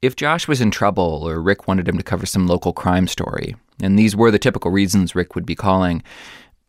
If 0.00 0.14
Josh 0.14 0.47
was 0.47 0.61
in 0.61 0.71
trouble 0.71 1.28
or 1.28 1.42
Rick 1.42 1.66
wanted 1.66 1.88
him 1.88 1.97
to 1.99 2.04
cover 2.04 2.25
some 2.25 2.47
local 2.47 2.73
crime 2.73 3.09
story, 3.09 3.57
and 3.83 3.99
these 3.99 4.14
were 4.14 4.30
the 4.30 4.38
typical 4.38 4.71
reasons 4.71 5.16
Rick 5.16 5.35
would 5.35 5.47
be 5.47 5.57
calling, 5.57 6.04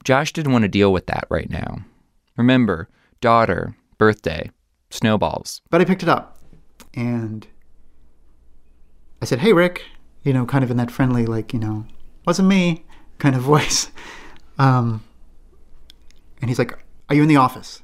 Josh 0.03 0.33
didn't 0.33 0.51
want 0.51 0.63
to 0.63 0.69
deal 0.69 0.91
with 0.91 1.05
that 1.05 1.27
right 1.29 1.49
now. 1.49 1.79
Remember, 2.37 2.89
daughter, 3.21 3.75
birthday, 3.99 4.49
snowballs. 4.89 5.61
But 5.69 5.81
I 5.81 5.85
picked 5.85 6.01
it 6.01 6.09
up 6.09 6.39
and 6.95 7.45
I 9.21 9.25
said, 9.25 9.39
Hey, 9.39 9.53
Rick, 9.53 9.83
you 10.23 10.33
know, 10.33 10.45
kind 10.45 10.63
of 10.63 10.71
in 10.71 10.77
that 10.77 10.91
friendly, 10.91 11.25
like, 11.25 11.53
you 11.53 11.59
know, 11.59 11.85
wasn't 12.25 12.47
me 12.47 12.85
kind 13.17 13.35
of 13.35 13.41
voice. 13.53 13.91
Um, 14.57 15.03
and 16.41 16.49
he's 16.49 16.59
like, 16.59 16.77
Are 17.09 17.15
you 17.15 17.23
in 17.23 17.29
the 17.29 17.37
office? 17.37 17.81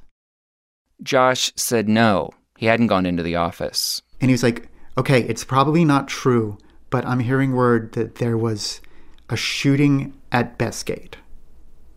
Josh 1.03 1.51
said 1.55 1.89
no. 1.89 2.31
He 2.57 2.67
hadn't 2.67 2.87
gone 2.87 3.05
into 3.05 3.23
the 3.23 3.35
office. 3.35 4.01
And 4.21 4.29
he 4.29 4.33
was 4.33 4.43
like, 4.43 4.69
Okay, 4.97 5.21
it's 5.23 5.43
probably 5.43 5.83
not 5.83 6.07
true, 6.07 6.57
but 6.89 7.05
I'm 7.05 7.19
hearing 7.19 7.53
word 7.53 7.93
that 7.93 8.15
there 8.15 8.37
was 8.37 8.79
a 9.29 9.35
shooting 9.35 10.13
at 10.31 10.57
Bestgate. 10.57 11.15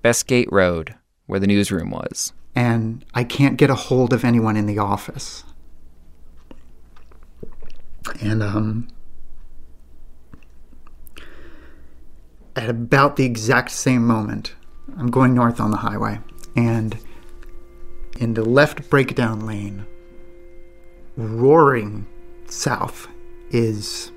Bestgate 0.03 0.51
Road, 0.51 0.95
where 1.27 1.41
the 1.41 1.47
newsroom 1.47 1.91
was. 1.91 2.33
And 2.55 3.05
I 3.15 3.25
can't 3.25 3.57
get 3.57 3.71
a 3.71 3.75
hold 3.75 4.13
of 4.13 4.25
anyone 4.25 4.57
in 4.57 4.67
the 4.67 4.79
office. 4.79 5.45
And 8.21 8.43
um, 8.43 8.89
at 12.59 12.71
about 12.71 13.17
the 13.17 13.25
exact 13.25 13.71
same 13.71 14.07
moment, 14.07 14.55
I'm 14.99 15.11
going 15.11 15.35
north 15.35 15.61
on 15.61 15.71
the 15.71 15.77
highway, 15.77 16.21
and 16.57 16.99
in 18.19 18.35
the 18.35 18.45
left 18.45 18.91
breakdown 18.91 19.47
lane, 19.47 19.87
roaring 21.17 22.07
south, 22.47 23.09
is 23.51 24.11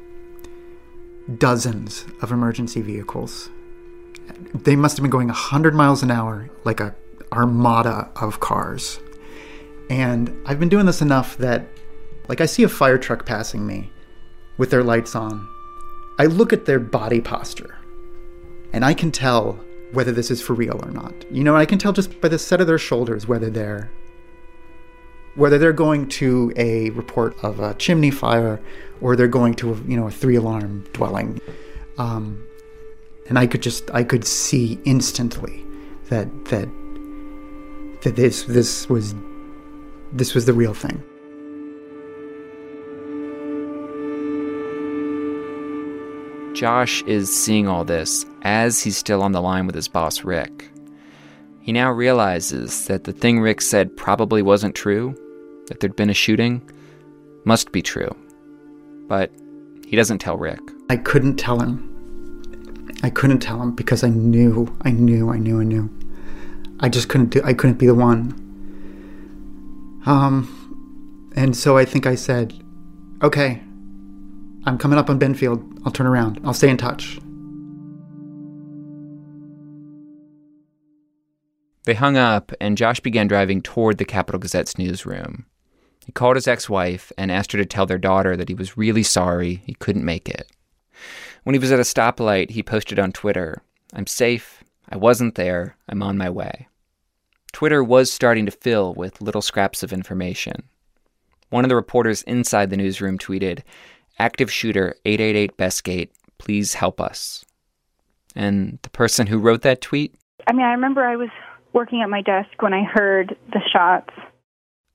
dozens 1.38 2.06
of 2.22 2.32
emergency 2.32 2.82
vehicles. 2.82 3.50
They 4.54 4.76
must 4.76 4.98
have 4.98 5.04
been 5.04 5.12
going 5.12 5.28
100 5.28 5.76
miles 5.76 6.02
an 6.04 6.12
hour, 6.12 6.50
like 6.64 6.80
a 6.80 6.96
armada 7.32 8.10
of 8.16 8.40
cars. 8.40 9.00
And 9.90 10.36
I've 10.46 10.60
been 10.60 10.70
doing 10.70 10.86
this 10.86 11.02
enough 11.02 11.38
that, 11.38 11.68
like, 12.28 12.42
I 12.42 12.46
see 12.46 12.64
a 12.64 12.70
fire 12.70 12.98
truck 12.98 13.26
passing 13.26 13.68
me 13.68 13.92
with 14.58 14.72
their 14.72 14.84
lights 14.84 15.16
on. 15.16 15.48
I 16.18 16.26
look 16.26 16.54
at 16.54 16.66
their 16.66 16.80
body 16.80 17.22
posture, 17.22 17.78
and 18.74 18.86
I 18.86 18.94
can 18.94 19.12
tell 19.12 19.60
whether 19.92 20.12
this 20.12 20.32
is 20.32 20.42
for 20.42 20.54
real 20.54 20.80
or 20.84 20.92
not. 20.92 21.14
You 21.32 21.44
know, 21.44 21.56
I 21.56 21.66
can 21.66 21.78
tell 21.78 21.92
just 21.92 22.22
by 22.22 22.30
the 22.30 22.40
set 22.40 22.62
of 22.62 22.68
their 22.68 22.78
shoulders 22.78 23.28
whether 23.28 23.50
they're 23.50 23.92
whether 25.36 25.58
they're 25.58 25.74
going 25.74 26.08
to 26.08 26.52
a 26.58 26.90
report 26.92 27.36
of 27.44 27.60
a 27.60 27.74
chimney 27.76 28.12
fire 28.12 28.60
or 29.00 29.16
they're 29.16 29.28
going 29.28 29.54
to 29.56 29.74
a, 29.74 29.78
you 29.88 29.96
know 29.96 30.08
a 30.08 30.12
three 30.12 30.36
alarm 30.36 30.86
dwelling 30.94 31.40
um, 31.98 32.46
and 33.30 33.40
i 33.40 33.48
could 33.48 33.62
just 33.62 33.90
i 33.94 34.04
could 34.04 34.26
see 34.26 34.78
instantly 34.84 35.66
that 36.10 36.28
that 36.46 36.68
that 38.02 38.16
this 38.16 38.44
this 38.44 38.90
was 38.90 39.16
this 40.12 40.36
was 40.36 40.46
the 40.46 40.54
real 40.54 40.74
thing 40.74 41.02
Josh 46.62 47.02
is 47.08 47.36
seeing 47.36 47.68
all 47.68 47.84
this 47.84 48.24
as 48.44 48.84
he's 48.84 48.96
still 48.96 49.24
on 49.24 49.32
the 49.32 49.42
line 49.42 49.66
with 49.66 49.74
his 49.74 49.88
boss, 49.88 50.24
Rick. 50.24 50.70
He 51.60 51.72
now 51.72 51.90
realizes 51.90 52.86
that 52.86 53.06
the 53.06 53.14
thing 53.14 53.40
Rick 53.40 53.62
said 53.62 53.98
probably 53.98 54.44
wasn't 54.44 54.76
true, 54.76 55.16
that 55.66 55.80
there'd 55.80 55.96
been 55.96 56.12
a 56.12 56.14
shooting, 56.14 56.62
must 57.46 57.72
be 57.72 57.82
true. 57.82 58.16
But 59.08 59.32
he 59.88 59.96
doesn't 59.96 60.20
tell 60.20 60.38
Rick. 60.38 60.60
I 60.88 60.98
couldn't 60.98 61.38
tell 61.38 61.60
him. 61.60 62.92
I 63.02 63.10
couldn't 63.10 63.40
tell 63.40 63.60
him 63.60 63.72
because 63.72 64.04
I 64.04 64.10
knew, 64.10 64.72
I 64.84 64.92
knew, 64.92 65.32
I 65.32 65.40
knew, 65.40 65.62
I 65.62 65.64
knew. 65.64 65.90
I 66.80 66.90
just 66.90 67.10
couldn't 67.10 67.30
do 67.30 67.42
I 67.44 67.56
couldn't 67.56 67.80
be 67.80 67.88
the 67.88 67.96
one. 67.96 68.36
Um 70.06 71.32
and 71.36 71.58
so 71.58 71.76
I 71.76 71.86
think 71.86 72.06
I 72.06 72.14
said, 72.14 72.54
"Okay. 73.24 73.64
I'm 74.66 74.78
coming 74.78 75.00
up 75.00 75.10
on 75.10 75.20
Benfield. 75.20 75.82
I'll 75.86 75.92
turn 75.92 76.08
around. 76.08 76.40
I'll 76.44 76.54
stay 76.54 76.70
in 76.70 76.78
touch." 76.78 77.20
They 81.86 81.96
hung 81.96 82.16
up, 82.16 82.52
and 82.62 82.78
Josh 82.78 83.00
began 83.00 83.28
driving 83.28 83.62
toward 83.62 83.98
the 83.98 84.06
Capital 84.06 84.40
Gazette's 84.40 84.78
newsroom. 84.78 85.46
He 86.06 86.12
called 86.12 86.36
his 86.36 86.48
ex 86.48 86.70
wife 86.70 87.12
and 87.18 87.32
asked 87.32 87.52
her 87.54 87.58
to 87.58 87.66
tell 87.66 87.86
their 87.86 87.98
daughter 87.98 88.38
that 88.38 88.50
he 88.50 88.56
was 88.56 88.78
really 88.78 89.04
sorry 89.04 89.62
he 89.66 89.74
couldn't 89.74 90.06
make 90.06 90.30
it. 90.30 90.52
When 91.44 91.54
he 91.56 91.60
was 91.60 91.72
at 91.72 91.80
a 91.80 91.84
stoplight, 91.84 92.52
he 92.52 92.62
posted 92.62 93.00
on 93.00 93.12
Twitter 93.12 93.62
I'm 93.94 94.08
safe. 94.08 94.64
I 94.90 94.96
wasn't 94.96 95.36
there. 95.36 95.76
I'm 95.90 96.02
on 96.02 96.18
my 96.18 96.30
way. 96.30 96.68
Twitter 97.52 97.84
was 97.84 98.12
starting 98.12 98.46
to 98.46 98.52
fill 98.52 98.94
with 98.94 99.22
little 99.22 99.42
scraps 99.42 99.84
of 99.84 99.92
information. 99.92 100.64
One 101.50 101.66
of 101.66 101.70
the 101.70 101.76
reporters 101.76 102.24
inside 102.24 102.70
the 102.70 102.78
newsroom 102.78 103.18
tweeted 103.18 103.64
Active 104.20 104.52
shooter 104.52 104.96
888 105.06 105.58
Bestgate, 105.58 106.10
please 106.38 106.76
help 106.76 107.02
us. 107.02 107.44
And 108.36 108.80
the 108.82 108.90
person 108.90 109.28
who 109.28 109.40
wrote 109.40 109.62
that 109.64 109.82
tweet? 109.82 110.16
I 110.48 110.54
mean, 110.54 110.66
I 110.66 110.72
remember 110.72 111.04
I 111.04 111.16
was 111.16 111.30
working 111.74 112.02
at 112.02 112.10
my 112.10 112.22
desk 112.22 112.50
when 112.62 112.74
I 112.74 112.84
heard 112.84 113.36
the 113.52 113.62
shots. 113.72 114.14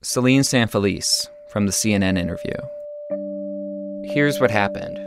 Selene 0.03 0.45
San 0.45 0.69
Felice 0.69 1.29
from 1.51 1.67
the 1.67 1.73
CNN 1.73 2.19
interview. 2.19 2.55
Here's 4.13 4.41
what 4.41 4.51
happened. 4.51 4.99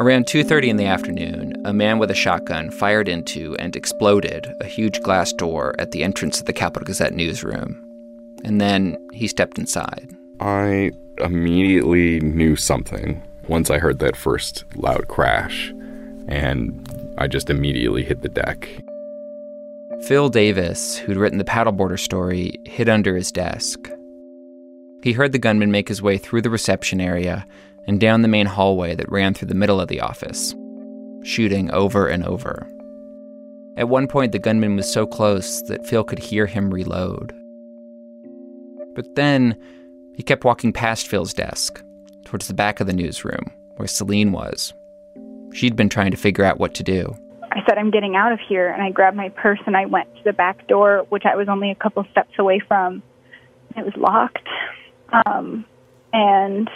Around 0.00 0.26
2:30 0.26 0.68
in 0.68 0.76
the 0.76 0.86
afternoon, 0.86 1.54
a 1.64 1.72
man 1.72 1.98
with 1.98 2.10
a 2.10 2.14
shotgun 2.14 2.70
fired 2.70 3.08
into 3.08 3.56
and 3.56 3.74
exploded 3.74 4.46
a 4.60 4.64
huge 4.64 5.00
glass 5.00 5.32
door 5.32 5.74
at 5.78 5.90
the 5.90 6.04
entrance 6.04 6.38
of 6.38 6.46
the 6.46 6.52
Capital 6.52 6.86
Gazette 6.86 7.14
newsroom. 7.14 7.76
And 8.44 8.60
then 8.60 8.96
he 9.12 9.26
stepped 9.26 9.58
inside. 9.58 10.14
I 10.38 10.92
immediately 11.20 12.20
knew 12.20 12.56
something 12.56 13.22
once 13.48 13.70
I 13.70 13.78
heard 13.78 13.98
that 14.00 14.16
first 14.16 14.64
loud 14.76 15.08
crash, 15.08 15.72
and 16.28 17.14
I 17.18 17.26
just 17.26 17.50
immediately 17.50 18.04
hit 18.04 18.22
the 18.22 18.28
deck. 18.28 18.68
Phil 20.06 20.28
Davis, 20.28 20.96
who'd 20.96 21.16
written 21.16 21.38
the 21.38 21.44
paddleboarder 21.44 21.98
story, 21.98 22.60
hid 22.64 22.88
under 22.88 23.16
his 23.16 23.32
desk. 23.32 23.90
He 25.02 25.12
heard 25.12 25.32
the 25.32 25.38
gunman 25.38 25.70
make 25.70 25.88
his 25.88 26.02
way 26.02 26.18
through 26.18 26.42
the 26.42 26.50
reception 26.50 27.00
area 27.00 27.46
and 27.86 27.98
down 27.98 28.22
the 28.22 28.28
main 28.28 28.46
hallway 28.46 28.94
that 28.94 29.10
ran 29.10 29.34
through 29.34 29.48
the 29.48 29.54
middle 29.54 29.80
of 29.80 29.88
the 29.88 30.00
office, 30.00 30.54
shooting 31.22 31.70
over 31.70 32.06
and 32.06 32.24
over. 32.24 32.66
At 33.76 33.88
one 33.88 34.08
point, 34.08 34.32
the 34.32 34.38
gunman 34.38 34.76
was 34.76 34.92
so 34.92 35.06
close 35.06 35.62
that 35.62 35.86
Phil 35.86 36.04
could 36.04 36.18
hear 36.18 36.46
him 36.46 36.72
reload. 36.72 37.32
But 38.94 39.14
then, 39.14 39.56
he 40.18 40.24
kept 40.24 40.44
walking 40.44 40.72
past 40.72 41.06
Phil's 41.06 41.32
desk, 41.32 41.80
towards 42.24 42.48
the 42.48 42.54
back 42.54 42.80
of 42.80 42.88
the 42.88 42.92
newsroom, 42.92 43.52
where 43.76 43.86
Selene 43.86 44.32
was. 44.32 44.74
She'd 45.54 45.76
been 45.76 45.88
trying 45.88 46.10
to 46.10 46.16
figure 46.16 46.44
out 46.44 46.58
what 46.58 46.74
to 46.74 46.82
do. 46.82 47.16
I 47.52 47.60
said, 47.64 47.78
I'm 47.78 47.92
getting 47.92 48.16
out 48.16 48.32
of 48.32 48.40
here. 48.48 48.68
And 48.68 48.82
I 48.82 48.90
grabbed 48.90 49.16
my 49.16 49.28
purse 49.28 49.60
and 49.64 49.76
I 49.76 49.86
went 49.86 50.12
to 50.16 50.20
the 50.24 50.32
back 50.32 50.66
door, 50.66 51.06
which 51.08 51.22
I 51.24 51.36
was 51.36 51.48
only 51.48 51.70
a 51.70 51.76
couple 51.76 52.04
steps 52.10 52.32
away 52.36 52.60
from. 52.66 53.00
It 53.76 53.84
was 53.84 53.94
locked. 53.96 54.48
Um, 55.24 55.64
and 56.12 56.68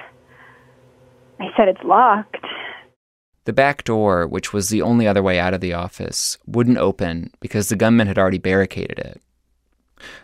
I 1.40 1.46
said, 1.56 1.66
It's 1.66 1.82
locked. 1.82 2.36
The 3.44 3.52
back 3.52 3.82
door, 3.82 4.28
which 4.28 4.52
was 4.52 4.68
the 4.68 4.82
only 4.82 5.08
other 5.08 5.22
way 5.22 5.40
out 5.40 5.52
of 5.52 5.60
the 5.60 5.72
office, 5.72 6.38
wouldn't 6.46 6.78
open 6.78 7.32
because 7.40 7.68
the 7.68 7.76
gunman 7.76 8.06
had 8.06 8.18
already 8.18 8.38
barricaded 8.38 9.00
it. 9.00 9.20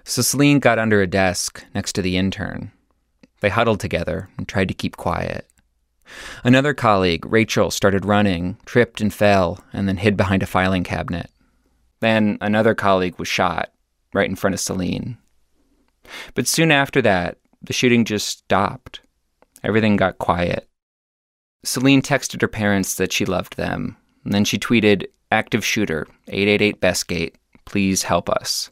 So 0.04 0.22
Selene 0.22 0.60
got 0.60 0.78
under 0.78 1.02
a 1.02 1.06
desk 1.08 1.64
next 1.74 1.94
to 1.94 2.02
the 2.02 2.16
intern. 2.16 2.70
They 3.40 3.48
huddled 3.48 3.80
together 3.80 4.28
and 4.36 4.48
tried 4.48 4.68
to 4.68 4.74
keep 4.74 4.96
quiet. 4.96 5.46
Another 6.42 6.74
colleague, 6.74 7.24
Rachel, 7.26 7.70
started 7.70 8.04
running, 8.04 8.56
tripped 8.64 9.00
and 9.00 9.12
fell, 9.12 9.60
and 9.72 9.86
then 9.86 9.98
hid 9.98 10.16
behind 10.16 10.42
a 10.42 10.46
filing 10.46 10.84
cabinet. 10.84 11.30
Then 12.00 12.38
another 12.40 12.74
colleague 12.74 13.18
was 13.18 13.28
shot 13.28 13.72
right 14.14 14.28
in 14.28 14.36
front 14.36 14.54
of 14.54 14.60
Selene. 14.60 15.18
But 16.34 16.46
soon 16.46 16.70
after 16.70 17.02
that, 17.02 17.38
the 17.60 17.72
shooting 17.72 18.04
just 18.04 18.28
stopped. 18.28 19.00
Everything 19.62 19.96
got 19.96 20.18
quiet. 20.18 20.68
Selene 21.64 22.00
texted 22.00 22.40
her 22.40 22.48
parents 22.48 22.94
that 22.94 23.12
she 23.12 23.24
loved 23.24 23.56
them, 23.56 23.96
and 24.24 24.32
then 24.32 24.44
she 24.44 24.58
tweeted, 24.58 25.06
Active 25.30 25.64
shooter, 25.64 26.06
888 26.28 26.80
Bestgate, 26.80 27.34
please 27.66 28.04
help 28.04 28.30
us. 28.30 28.70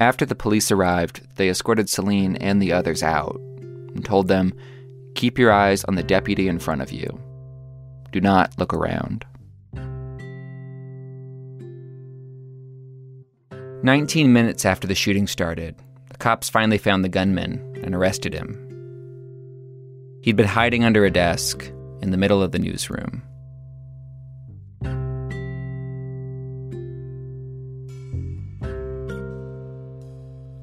After 0.00 0.24
the 0.24 0.34
police 0.34 0.70
arrived, 0.70 1.20
they 1.36 1.50
escorted 1.50 1.90
Selene 1.90 2.36
and 2.36 2.60
the 2.60 2.72
others 2.72 3.02
out 3.02 3.38
and 3.60 4.02
told 4.02 4.28
them, 4.28 4.54
Keep 5.14 5.38
your 5.38 5.52
eyes 5.52 5.84
on 5.84 5.94
the 5.94 6.02
deputy 6.02 6.48
in 6.48 6.58
front 6.58 6.80
of 6.80 6.90
you. 6.90 7.20
Do 8.10 8.20
not 8.20 8.58
look 8.58 8.72
around. 8.72 9.26
19 13.82 14.32
minutes 14.32 14.64
after 14.64 14.86
the 14.86 14.94
shooting 14.94 15.26
started, 15.26 15.74
the 16.08 16.16
cops 16.16 16.48
finally 16.48 16.78
found 16.78 17.04
the 17.04 17.08
gunman 17.10 17.80
and 17.82 17.94
arrested 17.94 18.32
him. 18.32 18.56
He'd 20.22 20.36
been 20.36 20.46
hiding 20.46 20.82
under 20.82 21.04
a 21.04 21.10
desk 21.10 21.70
in 22.00 22.10
the 22.10 22.16
middle 22.16 22.42
of 22.42 22.52
the 22.52 22.58
newsroom. 22.58 23.22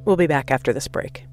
We'll 0.08 0.16
be 0.16 0.26
back 0.26 0.52
after 0.52 0.72
this 0.72 0.88
break. 0.88 1.26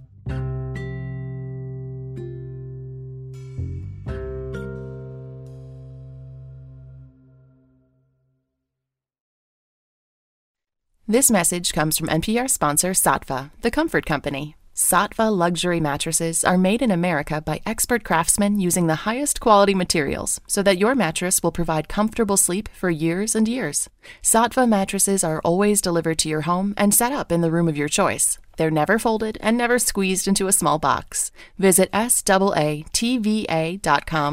This 11.07 11.31
message 11.31 11.73
comes 11.73 11.97
from 11.97 12.09
NPR 12.09 12.51
sponsor 12.51 12.91
Saatva, 12.91 13.53
the 13.61 13.71
comfort 13.71 14.07
company. 14.07 14.57
Saatva 14.75 15.31
luxury 15.31 15.79
mattresses 15.79 16.43
are 16.43 16.59
made 16.59 16.83
in 16.83 16.91
America 16.91 17.41
by 17.41 17.61
expert 17.65 18.03
craftsmen 18.03 18.59
using 18.59 18.89
the 18.89 19.07
highest 19.07 19.39
quality 19.39 19.73
materials 19.73 20.41
so 20.49 20.65
that 20.65 20.79
your 20.79 20.97
mattress 20.97 21.45
will 21.45 21.53
provide 21.53 21.89
comfortable 21.89 22.37
sleep 22.37 22.69
for 22.75 22.91
years 22.91 23.37
and 23.37 23.47
years. 23.47 23.89
Saatva 24.21 24.69
mattresses 24.69 25.23
are 25.23 25.41
always 25.45 25.81
delivered 25.81 26.19
to 26.19 26.29
your 26.29 26.41
home 26.41 26.75
and 26.77 26.93
set 26.93 27.13
up 27.13 27.31
in 27.31 27.41
the 27.41 27.53
room 27.53 27.69
of 27.69 27.77
your 27.77 27.89
choice. 27.89 28.39
They're 28.57 28.71
never 28.71 28.99
folded 28.99 29.39
and 29.41 29.57
never 29.57 29.79
squeezed 29.79 30.29
into 30.29 30.49
a 30.49 30.53
small 30.53 30.79
box. 30.79 31.31
Visit 31.59 31.91
SAATVA.com 31.93 32.81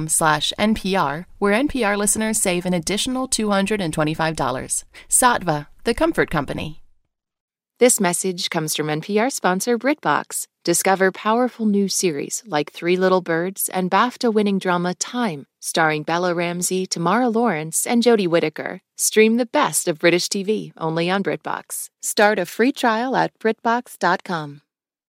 slash 0.09 0.53
NPR, 0.59 1.25
where 1.39 1.53
NPR 1.53 1.97
listeners 1.97 2.41
save 2.41 2.65
an 2.65 2.73
additional 2.73 3.29
$225. 3.29 4.83
Saatva, 5.09 5.67
the 5.83 5.93
comfort 5.93 6.29
company. 6.31 6.80
This 7.81 7.99
message 7.99 8.51
comes 8.51 8.75
from 8.75 8.89
NPR 8.89 9.31
sponsor 9.31 9.75
BritBox. 9.75 10.45
Discover 10.63 11.13
powerful 11.13 11.65
new 11.65 11.87
series 11.87 12.43
like 12.45 12.71
Three 12.71 12.95
Little 12.95 13.21
Birds 13.21 13.69
and 13.69 13.89
BAFTA 13.89 14.31
winning 14.31 14.59
drama 14.59 14.93
Time, 14.93 15.47
starring 15.59 16.03
Bella 16.03 16.35
Ramsey, 16.35 16.85
Tamara 16.85 17.29
Lawrence, 17.29 17.87
and 17.87 18.03
Jodie 18.03 18.27
Whittaker. 18.27 18.81
Stream 18.97 19.37
the 19.37 19.47
best 19.47 19.87
of 19.87 19.97
British 19.97 20.27
TV 20.27 20.73
only 20.77 21.09
on 21.09 21.23
BritBox. 21.23 21.87
Start 22.03 22.37
a 22.37 22.45
free 22.45 22.71
trial 22.71 23.15
at 23.15 23.31
BritBox.com. 23.39 24.61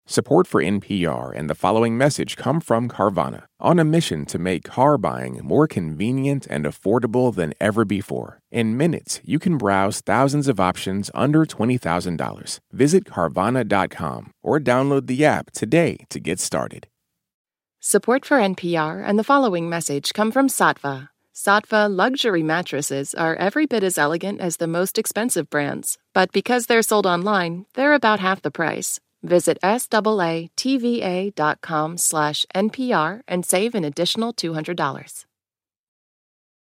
Support 0.09 0.47
for 0.47 0.63
NPR 0.63 1.33
and 1.35 1.51
the 1.51 1.55
following 1.57 1.99
message 1.99 2.37
come 2.37 2.61
from 2.61 2.89
Carvana, 2.89 3.43
on 3.59 3.81
a 3.81 3.85
mission 3.85 4.25
to 4.27 4.39
make 4.39 4.63
car 4.63 4.97
buying 4.97 5.41
more 5.43 5.67
convenient 5.67 6.47
and 6.47 6.65
affordable 6.65 7.35
than 7.35 7.55
ever 7.61 7.85
before. 7.85 8.39
In 8.53 8.77
minutes, 8.77 9.21
you 9.25 9.41
can 9.41 9.59
browse 9.59 10.01
thousands 10.01 10.47
of 10.47 10.61
options 10.61 11.11
under 11.13 11.45
$20,000. 11.45 12.61
Visit 12.71 13.05
Carvana.com 13.05 14.31
or 14.45 14.61
download 14.61 15.09
the 15.09 15.25
app 15.25 15.51
today 15.51 15.97
to 16.11 16.21
get 16.21 16.39
started. 16.39 16.87
Support 17.81 18.25
for 18.25 18.39
NPR 18.39 19.03
and 19.05 19.19
the 19.19 19.25
following 19.25 19.69
message 19.69 20.15
come 20.15 20.31
from 20.31 20.47
Saatva. 20.47 21.09
Saatva 21.35 21.91
luxury 21.91 22.45
mattresses 22.45 23.13
are 23.13 23.35
every 23.35 23.67
bit 23.67 23.83
as 23.83 23.99
elegant 23.99 24.41
as 24.41 24.59
the 24.59 24.69
most 24.69 24.99
expensive 24.99 25.51
brands, 25.51 25.99
but 26.15 26.31
because 26.31 26.67
they're 26.67 26.81
sold 26.81 27.07
online, 27.07 27.67
they're 27.75 27.93
about 27.93 28.21
half 28.21 28.41
the 28.41 28.53
price. 28.53 29.01
Visit 29.27 29.59
SAATVA.com 29.63 29.99
slash 31.99 32.47
NPR 32.55 33.21
and 33.27 33.45
save 33.45 33.75
an 33.75 33.85
additional 33.85 34.33
$200. 34.33 35.25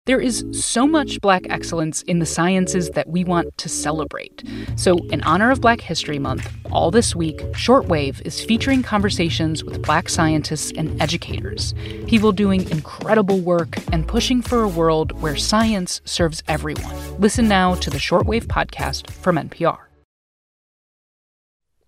There 0.07 0.21
is 0.21 0.45
so 0.53 0.87
much 0.87 1.21
Black 1.21 1.47
excellence 1.51 2.03
in 2.03 2.21
the 2.21 2.27
sciences 2.27 2.91
that 2.91 3.09
we 3.09 3.25
want 3.25 3.59
to 3.59 3.69
celebrate. 3.69 4.45
So, 4.77 4.99
in 5.09 5.21
honor 5.23 5.51
of 5.51 5.61
Black 5.61 5.81
History 5.81 6.21
Month, 6.21 6.49
all 6.71 6.93
this 6.93 7.17
week, 7.17 7.39
Shortwave 7.55 8.25
is 8.25 8.45
featuring 8.45 8.85
conversations 8.85 9.65
with 9.65 9.83
Black 9.83 10.09
scientists 10.09 10.71
and 10.77 11.03
educators, 11.03 11.75
people 12.07 12.31
doing 12.31 12.71
incredible 12.71 13.41
work 13.41 13.79
and 13.91 14.07
pushing 14.07 14.43
for 14.43 14.63
a 14.63 14.69
world 14.69 15.11
where 15.21 15.35
science 15.35 16.01
serves 16.05 16.41
everyone. 16.47 16.95
Listen 17.19 17.49
now 17.49 17.75
to 17.75 17.91
the 17.91 17.99
Shortwave 17.99 18.45
podcast 18.45 19.11
from 19.11 19.35
NPR. 19.35 19.86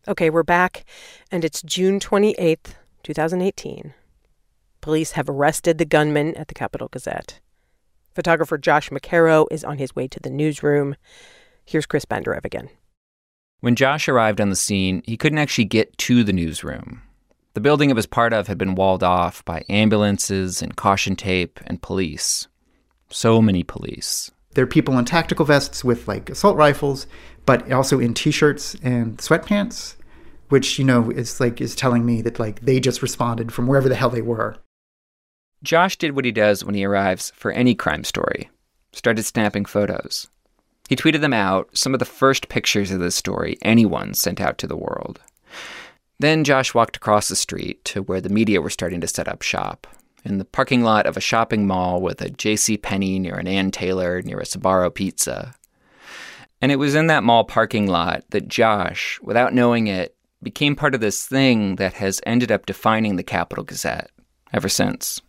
Okay, 0.09 0.31
we're 0.31 0.42
back, 0.42 0.87
and 1.31 1.44
it's 1.44 1.61
June 1.61 2.01
28th, 2.01 2.77
2018. 3.03 3.92
Police 4.81 5.12
have 5.12 5.29
arrested 5.29 5.77
the 5.77 5.85
gunman 5.85 6.35
at 6.35 6.49
the 6.49 6.55
Capital 6.55 6.88
Gazette. 6.88 7.40
Photographer 8.14 8.57
Josh 8.57 8.88
McKerrow 8.88 9.47
is 9.51 9.64
on 9.64 9.77
his 9.77 9.94
way 9.94 10.09
to 10.09 10.18
the 10.18 10.31
newsroom. 10.31 10.97
Here's 11.62 11.85
Chris 11.85 12.07
Benderev 12.07 12.47
again. 12.47 12.71
When 13.61 13.77
Josh 13.77 14.09
arrived 14.09 14.40
on 14.40 14.49
the 14.49 14.57
scene, 14.57 15.03
he 15.05 15.18
couldn't 15.18 15.40
actually 15.40 15.66
get 15.66 15.99
to 15.99 16.25
the 16.25 16.33
newsroom. 16.33 17.03
The 17.53 17.61
building 17.61 17.90
it 17.90 17.97
was 17.97 18.07
part 18.07 18.33
of 18.33 18.47
had 18.47 18.57
been 18.57 18.77
walled 18.77 19.03
off 19.03 19.44
by 19.44 19.66
ambulances 19.68 20.62
and 20.62 20.75
caution 20.75 21.16
tape 21.16 21.61
and 21.66 21.83
police. 21.83 22.49
So 23.11 23.42
many 23.42 23.62
police. 23.62 24.31
There 24.55 24.64
are 24.64 24.66
people 24.66 24.99
in 24.99 25.05
tactical 25.05 25.44
vests 25.44 25.85
with 25.85 26.09
like 26.09 26.31
assault 26.31 26.57
rifles, 26.57 27.07
but 27.44 27.71
also 27.71 28.01
in 28.01 28.14
t-shirts 28.14 28.75
and 28.83 29.18
sweatpants, 29.18 29.97
which 30.49 30.79
you 30.79 30.85
know 30.85 31.11
is 31.11 31.41
like 31.41 31.61
is 31.61 31.75
telling 31.75 32.05
me 32.05 32.23
that 32.23 32.39
like 32.39 32.61
they 32.61 32.81
just 32.81 33.03
responded 33.03 33.53
from 33.53 33.67
wherever 33.67 33.89
the 33.89 33.95
hell 33.95 34.11
they 34.11 34.23
were. 34.23 34.57
Josh 35.63 35.97
did 35.97 36.15
what 36.15 36.25
he 36.25 36.33
does 36.33 36.65
when 36.65 36.75
he 36.75 36.85
arrives 36.85 37.33
for 37.35 37.51
any 37.51 37.75
crime 37.75 38.05
story 38.05 38.49
started 38.93 39.23
snapping 39.23 39.65
photos. 39.65 40.29
He 40.89 40.97
tweeted 40.97 41.21
them 41.21 41.35
out, 41.35 41.77
some 41.77 41.95
of 41.95 42.01
the 42.01 42.07
first 42.07 42.49
pictures 42.49 42.91
of 42.91 43.01
this 43.01 43.15
story 43.15 43.59
anyone 43.63 44.15
sent 44.15 44.41
out 44.41 44.59
to 44.59 44.67
the 44.67 44.77
world. 44.77 45.21
Then 46.19 46.45
Josh 46.45 46.75
walked 46.75 46.97
across 46.97 47.29
the 47.29 47.37
street 47.37 47.85
to 47.87 48.03
where 48.03 48.21
the 48.21 48.31
media 48.31 48.61
were 48.61 48.71
starting 48.71 49.01
to 49.03 49.07
set 49.07 49.29
up 49.29 49.43
shop, 49.43 49.87
in 50.25 50.39
the 50.39 50.45
parking 50.45 50.83
lot 50.83 51.07
of 51.07 51.17
a 51.17 51.21
shopping 51.21 51.67
mall 51.67 52.01
with 52.01 52.21
a 52.21 52.31
J.C. 52.31 52.77
Penney 52.77 53.19
near 53.19 53.37
an 53.37 53.47
Ann 53.47 53.71
Taylor 53.71 54.21
near 54.23 54.41
a 54.41 54.45
Sbarro 54.45 54.93
Pizza. 54.93 55.55
And 56.61 56.73
it 56.73 56.77
was 56.77 56.97
in 56.97 57.07
that 57.07 57.23
mall 57.23 57.45
parking 57.45 57.87
lot 57.87 58.25
that 58.31 58.49
Josh, 58.49 59.21
without 59.23 59.55
knowing 59.55 59.87
it, 59.87 60.17
became 60.42 60.77
part 60.77 60.94
of 60.94 61.01
this 61.01 61.27
thing 61.27 61.77
that 61.77 61.94
has 61.94 62.20
ended 62.27 62.53
up 62.53 62.66
defining 62.66 63.16
the 63.16 63.22
Capital 63.22 63.64
Gazette 63.64 64.11
ever 64.53 64.68
since. 64.68 65.20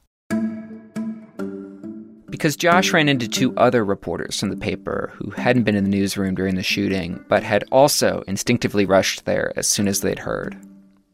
Because 2.30 2.56
Josh 2.56 2.93
ran 2.93 3.10
into 3.10 3.28
two 3.28 3.56
other 3.58 3.84
reporters 3.84 4.39
from 4.39 4.50
the 4.50 4.56
paper 4.56 5.12
who 5.15 5.32
hadn't 5.32 5.63
been 5.63 5.76
in 5.76 5.84
the 5.84 5.89
newsroom 5.89 6.36
during 6.36 6.56
the 6.56 6.63
shooting, 6.63 7.24
but 7.28 7.43
had 7.43 7.65
also 7.72 8.24
instinctively 8.28 8.86
rushed 8.86 9.26
there 9.26 9.52
as 9.56 9.67
soon 9.67 9.88
as 9.88 10.02
they'd 10.02 10.19
heard 10.19 10.58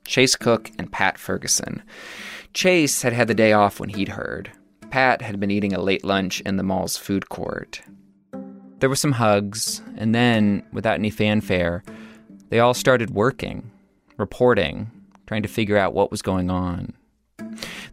Chase 0.06 0.36
Cook 0.36 0.70
and 0.78 0.92
Pat 0.92 1.18
Furgurson. 1.18 1.82
Chase 2.54 3.02
had 3.02 3.14
had 3.14 3.28
the 3.28 3.34
day 3.34 3.54
off 3.54 3.80
when 3.80 3.90
he'd 3.90 4.10
heard. 4.10 4.52
Pat 4.92 5.22
had 5.22 5.40
been 5.40 5.52
eating 5.52 5.74
a 5.74 5.82
late 5.82 6.06
lunch 6.06 6.42
in 6.42 6.58
the 6.58 6.64
mall's 6.64 6.96
food 6.96 7.30
court. 7.30 7.82
There 8.80 8.90
were 8.90 8.96
some 8.96 9.14
hugs, 9.14 9.82
and 9.98 10.14
then, 10.14 10.64
without 10.72 11.00
any 11.00 11.10
fanfare, 11.10 11.84
they 12.50 12.60
all 12.60 12.74
started 12.74 13.10
working, 13.10 13.72
reporting, 14.18 14.90
trying 15.28 15.44
to 15.44 15.50
figure 15.50 15.78
out 15.78 15.94
what 15.94 16.12
was 16.12 16.22
going 16.22 16.50
on. 16.50 16.94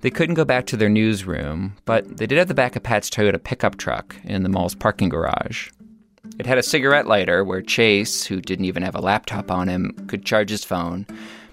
They 0.01 0.11
couldn't 0.11 0.35
go 0.35 0.45
back 0.45 0.67
to 0.67 0.77
their 0.77 0.89
newsroom, 0.89 1.77
but 1.85 2.17
they 2.17 2.27
did 2.27 2.39
have 2.39 2.49
the 2.49 2.55
back 2.55 2.77
of 2.77 2.83
Pat's 2.83 3.09
Toyota 3.09 3.43
pickup 3.43 3.77
truck 3.77 4.17
in 4.25 4.43
the 4.43 4.49
mall's 4.49 4.75
parking 4.75 5.09
garage. 5.09 5.71
It 6.39 6.47
had 6.47 6.59
a 6.59 6.63
cigarette 6.63 7.07
lighter 7.07 7.45
where 7.45 7.63
Chase, 7.63 8.25
who 8.25 8.41
didn't 8.41 8.65
even 8.65 8.83
have 8.83 8.95
a 8.95 9.01
laptop 9.01 9.51
on 9.51 9.69
him, 9.69 9.93
could 10.09 10.25
charge 10.25 10.51
his 10.51 10.65
phone, 10.65 11.07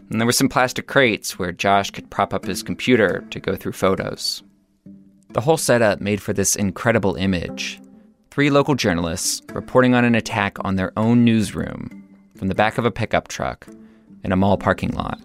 and 0.10 0.19
there 0.19 0.25
were 0.25 0.32
some 0.32 0.49
plastic 0.49 0.88
crates 0.88 1.38
where 1.38 1.51
Josh 1.51 1.91
could 1.91 2.10
prop 2.10 2.34
up 2.34 2.45
his 2.45 2.63
computer 2.63 3.23
to 3.29 3.39
go 3.39 3.55
through 3.55 3.73
photos. 3.73 4.41
The 5.32 5.41
whole 5.41 5.58
setup 5.58 6.01
made 6.01 6.21
for 6.21 6.34
this 6.34 6.55
incredible 6.55 7.15
image 7.15 7.79
three 8.32 8.49
local 8.49 8.75
journalists 8.75 9.41
reporting 9.53 9.95
on 9.95 10.05
an 10.05 10.15
attack 10.15 10.58
on 10.62 10.75
their 10.75 10.93
own 10.97 11.25
newsroom 11.25 12.03
from 12.36 12.47
the 12.47 12.55
back 12.55 12.77
of 12.77 12.86
a 12.86 12.91
pickup 12.91 13.27
truck 13.27 13.67
in 14.23 14.32
a 14.32 14.36
mall 14.36 14.58
parking 14.58 14.91
lot. 14.91 15.19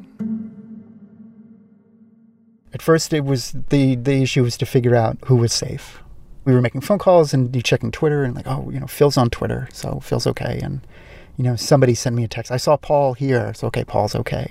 At 2.72 2.82
first, 2.82 3.12
it 3.12 3.24
was 3.24 3.54
the 3.68 3.94
the 3.94 4.22
issue 4.22 4.42
was 4.42 4.56
to 4.58 4.66
figure 4.66 4.96
out 4.96 5.18
who 5.26 5.36
was 5.36 5.52
safe. 5.52 6.02
We 6.44 6.52
were 6.52 6.60
making 6.60 6.82
phone 6.82 6.98
calls 6.98 7.32
and 7.32 7.54
you 7.54 7.62
checking 7.62 7.90
Twitter 7.90 8.24
and 8.24 8.34
like, 8.34 8.46
oh, 8.46 8.68
you 8.70 8.80
know, 8.80 8.86
Phil's 8.86 9.16
on 9.16 9.30
Twitter, 9.30 9.68
so 9.72 10.00
Phil's 10.00 10.26
okay. 10.26 10.60
And 10.62 10.86
you 11.36 11.44
know, 11.44 11.56
somebody 11.56 11.94
sent 11.94 12.16
me 12.16 12.24
a 12.24 12.28
text. 12.28 12.50
I 12.50 12.56
saw 12.56 12.76
Paul 12.76 13.14
here, 13.14 13.54
so 13.54 13.68
okay, 13.68 13.84
Paul's 13.84 14.14
okay. 14.14 14.50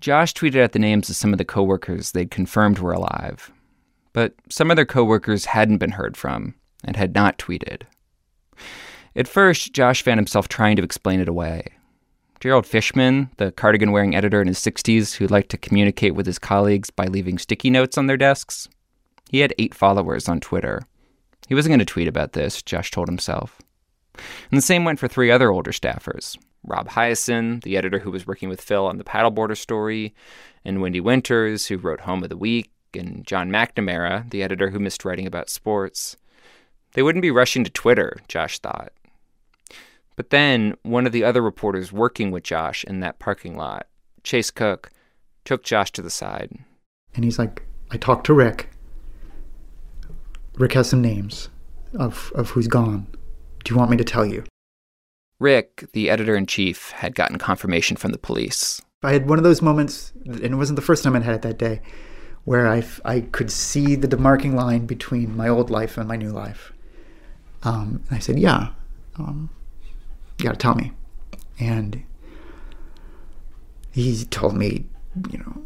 Josh 0.00 0.34
tweeted 0.34 0.62
out 0.62 0.72
the 0.72 0.78
names 0.78 1.08
of 1.08 1.16
some 1.16 1.32
of 1.32 1.38
the 1.38 1.44
coworkers 1.44 2.12
they'd 2.12 2.30
confirmed 2.30 2.78
were 2.78 2.92
alive, 2.92 3.50
but 4.12 4.34
some 4.50 4.70
of 4.70 4.76
their 4.76 4.86
coworkers 4.86 5.46
hadn't 5.46 5.78
been 5.78 5.92
heard 5.92 6.16
from 6.16 6.54
and 6.84 6.96
had 6.96 7.14
not 7.14 7.38
tweeted. 7.38 7.82
At 9.16 9.26
first, 9.26 9.72
Josh 9.72 10.02
found 10.02 10.18
himself 10.18 10.46
trying 10.46 10.76
to 10.76 10.82
explain 10.82 11.20
it 11.20 11.28
away. 11.28 11.68
Gerald 12.40 12.64
Fischman, 12.64 13.30
the 13.38 13.52
cardigan 13.52 13.92
wearing 13.92 14.14
editor 14.14 14.40
in 14.40 14.48
his 14.48 14.58
60s 14.58 15.16
who 15.16 15.26
liked 15.26 15.50
to 15.50 15.58
communicate 15.58 16.14
with 16.14 16.26
his 16.26 16.38
colleagues 16.38 16.90
by 16.90 17.06
leaving 17.06 17.38
sticky 17.38 17.70
notes 17.70 17.96
on 17.96 18.06
their 18.06 18.16
desks, 18.16 18.68
he 19.30 19.40
had 19.40 19.54
eight 19.58 19.74
followers 19.74 20.28
on 20.28 20.40
Twitter. 20.40 20.82
He 21.48 21.54
wasn't 21.54 21.70
going 21.70 21.78
to 21.80 21.84
tweet 21.84 22.08
about 22.08 22.32
this, 22.32 22.62
Josh 22.62 22.90
told 22.90 23.08
himself. 23.08 23.60
And 24.50 24.58
the 24.58 24.62
same 24.62 24.84
went 24.84 24.98
for 24.98 25.08
three 25.08 25.30
other 25.30 25.50
older 25.50 25.72
staffers 25.72 26.36
Rob 26.64 26.88
Hiaasen, 26.88 27.62
the 27.62 27.76
editor 27.76 28.00
who 28.00 28.10
was 28.10 28.26
working 28.26 28.48
with 28.48 28.60
Phil 28.60 28.86
on 28.86 28.98
the 28.98 29.04
paddleboarder 29.04 29.56
story, 29.56 30.14
and 30.64 30.78
Wendi 30.78 31.00
Winters, 31.00 31.66
who 31.66 31.78
wrote 31.78 32.00
Home 32.00 32.24
of 32.24 32.28
the 32.28 32.36
Week, 32.36 32.70
and 32.92 33.24
John 33.24 33.50
McNamara, 33.50 34.28
the 34.30 34.42
editor 34.42 34.70
who 34.70 34.80
missed 34.80 35.04
writing 35.04 35.26
about 35.26 35.48
sports. 35.48 36.16
They 36.94 37.02
wouldn't 37.02 37.22
be 37.22 37.30
rushing 37.30 37.62
to 37.64 37.70
Twitter, 37.70 38.18
Josh 38.26 38.58
thought. 38.58 38.92
But 40.16 40.30
then 40.30 40.74
one 40.82 41.06
of 41.06 41.12
the 41.12 41.24
other 41.24 41.42
reporters 41.42 41.92
working 41.92 42.30
with 42.30 42.42
Josh 42.42 42.84
in 42.84 43.00
that 43.00 43.18
parking 43.18 43.56
lot, 43.56 43.86
Chase 44.22 44.50
Cook, 44.50 44.90
took 45.44 45.62
Josh 45.62 45.92
to 45.92 46.02
the 46.02 46.10
side. 46.10 46.58
And 47.14 47.24
he's 47.24 47.38
like, 47.38 47.62
I 47.90 47.98
talked 47.98 48.26
to 48.26 48.34
Rick. 48.34 48.70
Rick 50.54 50.72
has 50.72 50.88
some 50.88 51.02
names 51.02 51.50
of, 51.94 52.32
of 52.34 52.50
who's 52.50 52.66
gone. 52.66 53.06
Do 53.64 53.74
you 53.74 53.78
want 53.78 53.90
me 53.90 53.96
to 53.98 54.04
tell 54.04 54.24
you? 54.24 54.44
Rick, 55.38 55.90
the 55.92 56.08
editor 56.08 56.34
in 56.34 56.46
chief, 56.46 56.92
had 56.92 57.14
gotten 57.14 57.38
confirmation 57.38 57.96
from 57.96 58.12
the 58.12 58.18
police. 58.18 58.80
I 59.02 59.12
had 59.12 59.28
one 59.28 59.38
of 59.38 59.44
those 59.44 59.60
moments, 59.60 60.12
and 60.24 60.40
it 60.40 60.54
wasn't 60.54 60.76
the 60.76 60.82
first 60.82 61.04
time 61.04 61.14
I'd 61.14 61.22
had 61.22 61.34
it 61.34 61.42
that 61.42 61.58
day, 61.58 61.82
where 62.44 62.66
I, 62.66 62.82
I 63.04 63.20
could 63.20 63.50
see 63.50 63.96
the 63.96 64.08
demarking 64.08 64.54
line 64.54 64.86
between 64.86 65.36
my 65.36 65.48
old 65.48 65.68
life 65.68 65.98
and 65.98 66.08
my 66.08 66.16
new 66.16 66.30
life. 66.30 66.72
Um, 67.62 68.02
and 68.08 68.16
I 68.16 68.18
said, 68.18 68.38
Yeah, 68.38 68.68
um, 69.18 69.50
you 70.38 70.44
got 70.44 70.52
to 70.52 70.58
tell 70.58 70.74
me. 70.74 70.92
And 71.58 72.04
he 73.92 74.24
told 74.26 74.54
me, 74.54 74.86
you 75.30 75.38
know, 75.38 75.62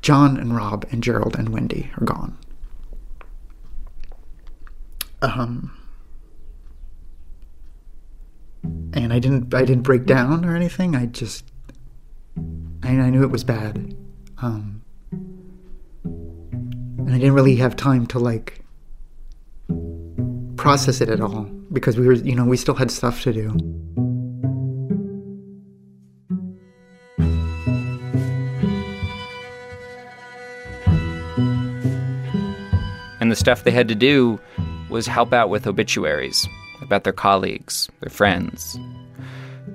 John 0.00 0.38
and 0.38 0.56
Rob 0.56 0.86
and 0.90 1.02
Gerald 1.02 1.36
and 1.38 1.48
Wendi 1.50 1.90
are 2.00 2.04
gone. 2.04 2.38
Um, 5.20 5.76
and 8.92 9.12
I 9.12 9.18
didn't 9.18 9.52
I 9.52 9.64
didn't 9.64 9.82
break 9.82 10.06
down 10.06 10.44
or 10.44 10.54
anything. 10.56 10.94
I 10.94 11.06
just 11.06 11.44
I, 12.82 12.88
I 12.90 13.10
knew 13.10 13.22
it 13.22 13.30
was 13.30 13.42
bad, 13.44 13.96
um, 14.40 14.80
and 16.04 17.10
I 17.10 17.18
didn't 17.18 17.34
really 17.34 17.56
have 17.56 17.74
time 17.74 18.06
to 18.06 18.18
like 18.18 18.64
process 20.56 21.00
it 21.00 21.08
at 21.08 21.20
all 21.20 21.57
because 21.72 21.96
we 21.96 22.06
were 22.06 22.14
you 22.14 22.34
know 22.34 22.44
we 22.44 22.56
still 22.56 22.74
had 22.74 22.90
stuff 22.90 23.22
to 23.22 23.32
do. 23.32 23.50
And 33.20 33.32
the 33.32 33.36
stuff 33.36 33.64
they 33.64 33.70
had 33.70 33.88
to 33.88 33.94
do 33.94 34.40
was 34.88 35.06
help 35.06 35.32
out 35.32 35.50
with 35.50 35.66
obituaries 35.66 36.48
about 36.80 37.04
their 37.04 37.12
colleagues, 37.12 37.90
their 38.00 38.10
friends. 38.10 38.78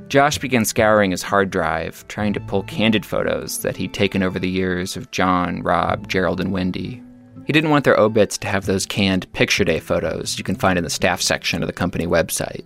Josh 0.08 0.38
began 0.38 0.65
scouring 0.65 1.12
his 1.12 1.21
hard 1.21 1.49
drive, 1.49 2.08
trying 2.08 2.34
to 2.34 2.39
pull 2.39 2.63
candid 2.63 3.06
photos 3.06 3.60
that 3.60 3.77
he'd 3.77 3.93
taken 3.93 4.23
over 4.23 4.39
the 4.39 4.49
years 4.49 4.95
of 4.95 5.12
John, 5.12 5.62
Rob, 5.62 6.08
Gerald, 6.08 6.39
and 6.39 6.51
Wendi. 6.51 7.03
He 7.45 7.53
didn't 7.53 7.71
want 7.71 7.84
their 7.84 7.99
obits 7.99 8.38
to 8.39 8.47
have 8.47 8.65
those 8.65 8.86
canned 8.86 9.32
picture 9.34 9.63
day 9.63 9.79
photos 9.79 10.38
you 10.38 10.43
can 10.43 10.56
find 10.56 10.77
in 10.77 10.84
the 10.84 10.89
staff 10.89 11.21
section 11.21 11.62
of 11.62 11.67
the 11.67 11.73
company 11.73 12.08
website. 12.08 12.65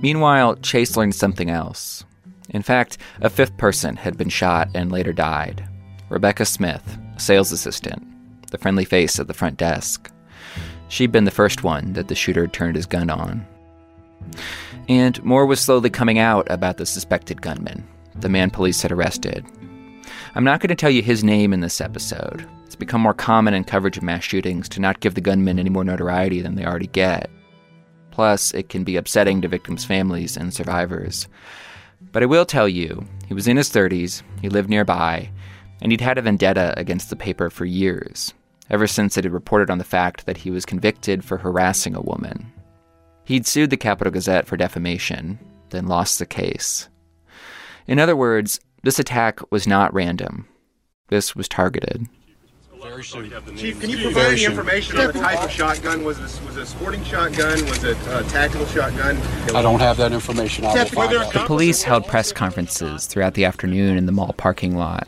Meanwhile, 0.00 0.56
Chase 0.56 0.96
learned 0.96 1.14
something 1.14 1.50
else. 1.50 2.04
In 2.50 2.62
fact, 2.62 2.98
a 3.20 3.30
fifth 3.30 3.56
person 3.56 3.96
had 3.96 4.16
been 4.16 4.28
shot 4.28 4.68
and 4.74 4.90
later 4.90 5.12
died 5.12 5.68
Rebecca 6.08 6.44
Smith, 6.44 6.98
a 7.16 7.20
sales 7.20 7.52
assistant, 7.52 8.02
the 8.50 8.58
friendly 8.58 8.84
face 8.84 9.18
at 9.18 9.28
the 9.28 9.34
front 9.34 9.56
desk. 9.56 10.10
She'd 10.88 11.12
been 11.12 11.24
the 11.24 11.30
first 11.30 11.64
one 11.64 11.94
that 11.94 12.08
the 12.08 12.14
shooter 12.14 12.46
turned 12.46 12.76
his 12.76 12.84
gun 12.84 13.08
on. 13.08 13.46
And 14.88 15.22
more 15.24 15.46
was 15.46 15.60
slowly 15.60 15.88
coming 15.88 16.18
out 16.18 16.46
about 16.50 16.76
the 16.76 16.84
suspected 16.84 17.40
gunman, 17.40 17.86
the 18.14 18.28
man 18.28 18.50
police 18.50 18.82
had 18.82 18.92
arrested. 18.92 19.46
I'm 20.34 20.44
not 20.44 20.60
going 20.60 20.68
to 20.68 20.74
tell 20.74 20.90
you 20.90 21.02
his 21.02 21.22
name 21.22 21.52
in 21.52 21.60
this 21.60 21.80
episode. 21.80 22.48
It's 22.64 22.74
become 22.74 23.00
more 23.00 23.14
common 23.14 23.54
in 23.54 23.64
coverage 23.64 23.98
of 23.98 24.02
mass 24.02 24.24
shootings 24.24 24.68
to 24.70 24.80
not 24.80 25.00
give 25.00 25.14
the 25.14 25.20
gunmen 25.20 25.58
any 25.58 25.70
more 25.70 25.84
notoriety 25.84 26.40
than 26.40 26.54
they 26.54 26.64
already 26.64 26.86
get. 26.86 27.30
Plus, 28.10 28.52
it 28.52 28.68
can 28.68 28.82
be 28.82 28.96
upsetting 28.96 29.42
to 29.42 29.48
victims' 29.48 29.84
families 29.84 30.36
and 30.36 30.52
survivors. 30.52 31.28
But 32.12 32.22
I 32.22 32.26
will 32.26 32.46
tell 32.46 32.68
you, 32.68 33.06
he 33.26 33.34
was 33.34 33.46
in 33.46 33.56
his 33.56 33.70
30s, 33.70 34.22
he 34.40 34.48
lived 34.48 34.70
nearby, 34.70 35.30
and 35.80 35.92
he'd 35.92 36.00
had 36.00 36.18
a 36.18 36.22
vendetta 36.22 36.74
against 36.78 37.10
the 37.10 37.16
paper 37.16 37.50
for 37.50 37.64
years 37.64 38.32
ever 38.72 38.86
since 38.86 39.16
it 39.16 39.24
had 39.24 39.32
reported 39.32 39.70
on 39.70 39.78
the 39.78 39.84
fact 39.84 40.24
that 40.26 40.38
he 40.38 40.50
was 40.50 40.64
convicted 40.64 41.24
for 41.24 41.36
harassing 41.36 41.94
a 41.94 42.00
woman. 42.00 42.50
He'd 43.24 43.46
sued 43.46 43.70
the 43.70 43.76
Capital 43.76 44.10
Gazette 44.10 44.46
for 44.46 44.56
defamation, 44.56 45.38
then 45.70 45.86
lost 45.86 46.18
the 46.18 46.26
case. 46.26 46.88
In 47.86 47.98
other 47.98 48.16
words, 48.16 48.60
this 48.82 48.98
attack 48.98 49.40
was 49.50 49.66
not 49.66 49.92
random. 49.94 50.46
This 51.08 51.36
was 51.36 51.48
targeted. 51.48 52.06
Very 52.82 53.04
soon. 53.04 53.30
Chief, 53.56 53.80
can 53.80 53.90
you 53.90 54.02
provide 54.02 54.32
any 54.32 54.44
information 54.44 54.98
on 54.98 55.06
the 55.06 55.12
type 55.12 55.44
of 55.44 55.50
shotgun? 55.50 56.02
Was 56.02 56.18
this 56.18 56.42
was 56.42 56.56
it 56.56 56.62
a 56.62 56.66
sporting 56.66 57.04
shotgun? 57.04 57.64
Was 57.66 57.84
it 57.84 57.96
a 58.08 58.24
tactical 58.24 58.66
shotgun? 58.66 59.18
I 59.54 59.62
don't 59.62 59.78
have 59.78 59.98
that 59.98 60.12
information. 60.12 60.64
I 60.64 60.74
will 60.74 60.84
find 60.86 61.14
out. 61.14 61.32
The 61.32 61.44
police 61.46 61.84
held 61.84 62.06
press 62.08 62.32
conferences 62.32 63.06
throughout 63.06 63.34
the 63.34 63.44
afternoon 63.44 63.96
in 63.96 64.06
the 64.06 64.12
mall 64.12 64.34
parking 64.36 64.76
lot. 64.76 65.06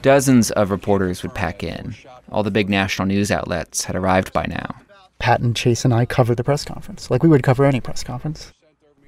Dozens 0.00 0.52
of 0.52 0.70
reporters 0.70 1.24
would 1.24 1.34
pack 1.34 1.64
in. 1.64 1.96
All 2.30 2.44
the 2.44 2.52
big 2.52 2.70
national 2.70 3.08
news 3.08 3.32
outlets 3.32 3.84
had 3.84 3.96
arrived 3.96 4.32
by 4.32 4.46
now. 4.46 4.76
Pat 5.18 5.40
and 5.40 5.56
Chase 5.56 5.84
and 5.84 5.92
I 5.92 6.06
covered 6.06 6.36
the 6.36 6.44
press 6.44 6.64
conference, 6.64 7.10
like 7.10 7.22
we 7.24 7.28
would 7.28 7.42
cover 7.42 7.64
any 7.64 7.80
press 7.80 8.04
conference. 8.04 8.52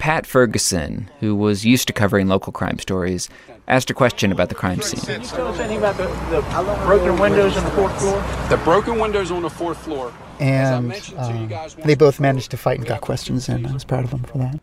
Pat 0.05 0.25
Furgurson, 0.27 1.09
who 1.21 1.35
was 1.35 1.65
used 1.65 1.87
to 1.87 1.95
covering 1.95 2.29
local 2.29 2.53
crime 2.53 2.79
stories, 2.79 3.31
asked 3.67 3.89
a 3.89 3.95
question 3.95 4.31
about 4.31 4.51
the 4.51 4.55
crime 4.55 4.83
scene. 4.83 5.01
Can 5.01 5.23
you 5.23 5.27
tell 5.27 5.47
us 5.47 5.59
anything 5.59 5.79
about 5.79 5.97
the, 5.97 6.05
the 6.29 6.43
broken 6.85 7.19
windows 7.19 7.57
on 7.57 7.65
the 7.65 7.71
fourth 7.71 7.99
floor? 7.99 8.23
The 8.51 8.59
broken 8.59 8.99
windows 8.99 9.31
on 9.31 9.41
the 9.41 9.49
fourth 9.49 9.79
floor. 9.79 10.13
And 10.39 10.93
um, 11.17 11.51
they 11.87 11.95
both 11.95 12.21
managed 12.21 12.51
to 12.51 12.59
fight 12.59 12.81
and 12.81 12.87
got 12.87 13.01
questions 13.01 13.49
in. 13.49 13.65
I 13.65 13.73
was 13.73 13.85
proud 13.85 14.05
of 14.05 14.11
them 14.11 14.25
for 14.25 14.37
that. 14.37 14.61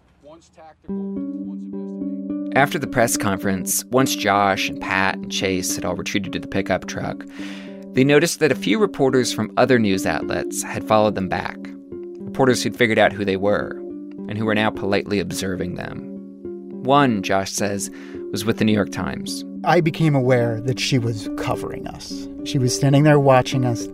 After 2.56 2.77
the 2.77 2.86
press 2.86 3.17
conference, 3.17 3.84
once 3.86 4.15
Josh 4.15 4.69
and 4.69 4.80
Pat 4.80 5.15
and 5.15 5.32
Chase 5.32 5.75
had 5.75 5.86
all 5.86 5.95
retreated 5.95 6.34
to 6.34 6.39
the 6.39 6.47
pickup 6.47 6.86
truck, 6.86 7.25
they 7.93 8.04
noticed 8.04 8.41
that 8.41 8.51
a 8.51 8.56
few 8.56 8.77
reporters 8.77 9.34
from 9.34 9.51
other 9.58 9.80
news 9.80 10.06
outlets 10.06 10.62
had 10.62 10.88
followed 10.88 11.15
them 11.15 11.30
back. 11.30 11.58
Reporters 12.19 12.62
who'd 12.62 12.77
figured 12.77 12.99
out 12.99 13.12
who 13.12 13.25
they 13.25 13.38
were 13.38 13.82
and 14.32 14.38
who 14.38 14.46
were 14.46 14.56
now 14.56 14.70
politely 14.70 15.20
observing 15.20 15.76
them. 15.76 16.08
One, 16.84 17.22
Josh 17.22 17.52
says, 17.52 17.91
was 18.32 18.46
with 18.46 18.60
the 18.60 18.63
New 18.63 18.72
York 18.72 18.89
Times. 18.89 19.44
I 19.65 19.82
became 19.82 20.15
aware 20.15 20.62
that 20.62 20.80
she 20.80 20.98
was 20.98 21.30
covering 21.36 21.86
us. 21.86 22.30
She 22.46 22.58
was 22.58 22.74
standing 22.74 23.04
there 23.04 23.20
watching 23.20 23.65
us. 23.65 23.89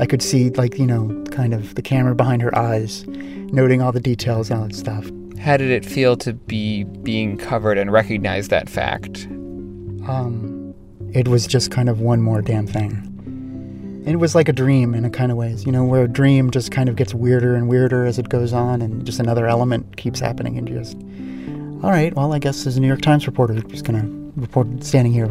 I 0.00 0.06
could 0.06 0.20
see, 0.20 0.50
like, 0.50 0.80
you 0.80 0.86
know, 0.86 1.22
kind 1.30 1.54
of 1.54 1.76
the 1.76 1.80
camera 1.80 2.16
behind 2.16 2.42
her 2.42 2.52
eyes, 2.58 3.06
noting 3.06 3.80
all 3.80 3.92
the 3.92 4.00
details 4.00 4.50
and 4.50 4.60
all 4.60 4.66
that 4.66 4.74
stuff. 4.74 5.08
How 5.38 5.56
did 5.56 5.70
it 5.70 5.86
feel 5.86 6.16
to 6.16 6.32
be 6.32 6.82
being 6.82 7.36
covered 7.36 7.78
and 7.78 7.92
recognize 7.92 8.48
that 8.48 8.68
fact? 8.68 9.26
Um, 10.08 10.74
it 11.14 11.28
was 11.28 11.46
just 11.46 11.70
kind 11.70 11.88
of 11.88 12.00
one 12.00 12.20
more 12.20 12.42
damn 12.42 12.66
thing. 12.66 13.11
It 14.04 14.16
was 14.16 14.34
like 14.34 14.48
a 14.48 14.52
dream 14.52 14.94
in 14.94 15.04
a 15.04 15.10
kind 15.10 15.30
of 15.30 15.38
ways, 15.38 15.64
you 15.64 15.70
know, 15.70 15.84
where 15.84 16.02
a 16.02 16.08
dream 16.08 16.50
just 16.50 16.72
kind 16.72 16.88
of 16.88 16.96
gets 16.96 17.14
weirder 17.14 17.54
and 17.54 17.68
weirder 17.68 18.04
as 18.04 18.18
it 18.18 18.28
goes 18.28 18.52
on, 18.52 18.82
and 18.82 19.06
just 19.06 19.20
another 19.20 19.46
element 19.46 19.96
keeps 19.96 20.18
happening, 20.18 20.58
and 20.58 20.66
just, 20.66 20.96
all 21.84 21.90
right, 21.90 22.12
well, 22.16 22.32
I 22.32 22.40
guess 22.40 22.66
as 22.66 22.76
a 22.76 22.80
New 22.80 22.88
York 22.88 23.00
Times 23.00 23.28
reporter, 23.28 23.54
I'm 23.54 23.70
just 23.70 23.84
gonna 23.84 24.08
report 24.34 24.66
standing 24.82 25.12
here. 25.12 25.30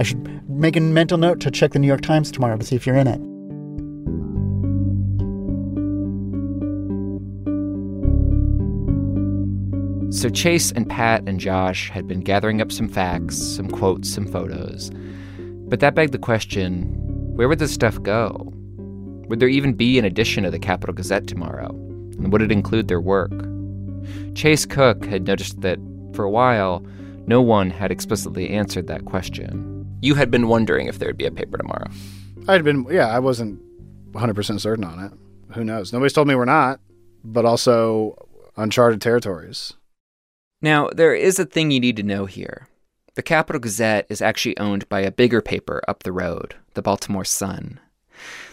I 0.00 0.02
should 0.02 0.48
make 0.48 0.76
a 0.76 0.80
mental 0.80 1.18
note 1.18 1.40
to 1.40 1.50
check 1.50 1.72
the 1.72 1.78
New 1.78 1.86
York 1.86 2.00
Times 2.00 2.32
tomorrow 2.32 2.56
to 2.56 2.64
see 2.64 2.74
if 2.74 2.86
you're 2.86 2.96
in 2.96 3.06
it. 3.06 3.20
So 10.14 10.30
Chase 10.30 10.72
and 10.72 10.88
Pat 10.88 11.22
and 11.26 11.38
Josh 11.38 11.90
had 11.90 12.08
been 12.08 12.20
gathering 12.20 12.62
up 12.62 12.72
some 12.72 12.88
facts, 12.88 13.36
some 13.36 13.68
quotes, 13.68 14.08
some 14.08 14.26
photos. 14.26 14.90
But 15.68 15.80
that 15.80 15.94
begged 15.94 16.12
the 16.12 16.18
question 16.18 17.03
where 17.34 17.48
would 17.48 17.58
this 17.58 17.72
stuff 17.72 18.00
go? 18.02 18.52
Would 19.28 19.40
there 19.40 19.48
even 19.48 19.72
be 19.72 19.98
an 19.98 20.04
edition 20.04 20.44
of 20.44 20.52
the 20.52 20.58
Capital 20.58 20.94
Gazette 20.94 21.26
tomorrow? 21.26 21.70
And 21.70 22.30
would 22.30 22.42
it 22.42 22.52
include 22.52 22.86
their 22.86 23.00
work? 23.00 23.32
Chase 24.36 24.64
Cook 24.64 25.04
had 25.04 25.26
noticed 25.26 25.60
that, 25.62 25.78
for 26.14 26.24
a 26.24 26.30
while, 26.30 26.86
no 27.26 27.42
one 27.42 27.70
had 27.70 27.90
explicitly 27.90 28.50
answered 28.50 28.86
that 28.86 29.06
question. 29.06 29.84
You 30.00 30.14
had 30.14 30.30
been 30.30 30.46
wondering 30.46 30.86
if 30.86 31.00
there'd 31.00 31.16
be 31.16 31.26
a 31.26 31.32
paper 31.32 31.58
tomorrow. 31.58 31.88
I'd 32.46 32.62
been, 32.62 32.86
yeah, 32.88 33.08
I 33.08 33.18
wasn't 33.18 33.60
100% 34.12 34.60
certain 34.60 34.84
on 34.84 35.02
it. 35.02 35.12
Who 35.54 35.64
knows? 35.64 35.92
Nobody's 35.92 36.12
told 36.12 36.28
me 36.28 36.36
we're 36.36 36.44
not, 36.44 36.80
but 37.24 37.44
also 37.44 38.28
uncharted 38.56 39.00
territories. 39.00 39.72
Now, 40.62 40.88
there 40.94 41.14
is 41.14 41.40
a 41.40 41.44
thing 41.44 41.72
you 41.72 41.80
need 41.80 41.96
to 41.96 42.04
know 42.04 42.26
here. 42.26 42.68
The 43.14 43.22
Capital 43.22 43.60
Gazette 43.60 44.06
is 44.08 44.20
actually 44.20 44.58
owned 44.58 44.88
by 44.88 45.00
a 45.00 45.12
bigger 45.12 45.40
paper 45.40 45.80
up 45.86 46.02
the 46.02 46.10
road, 46.10 46.56
the 46.74 46.82
Baltimore 46.82 47.24
Sun. 47.24 47.78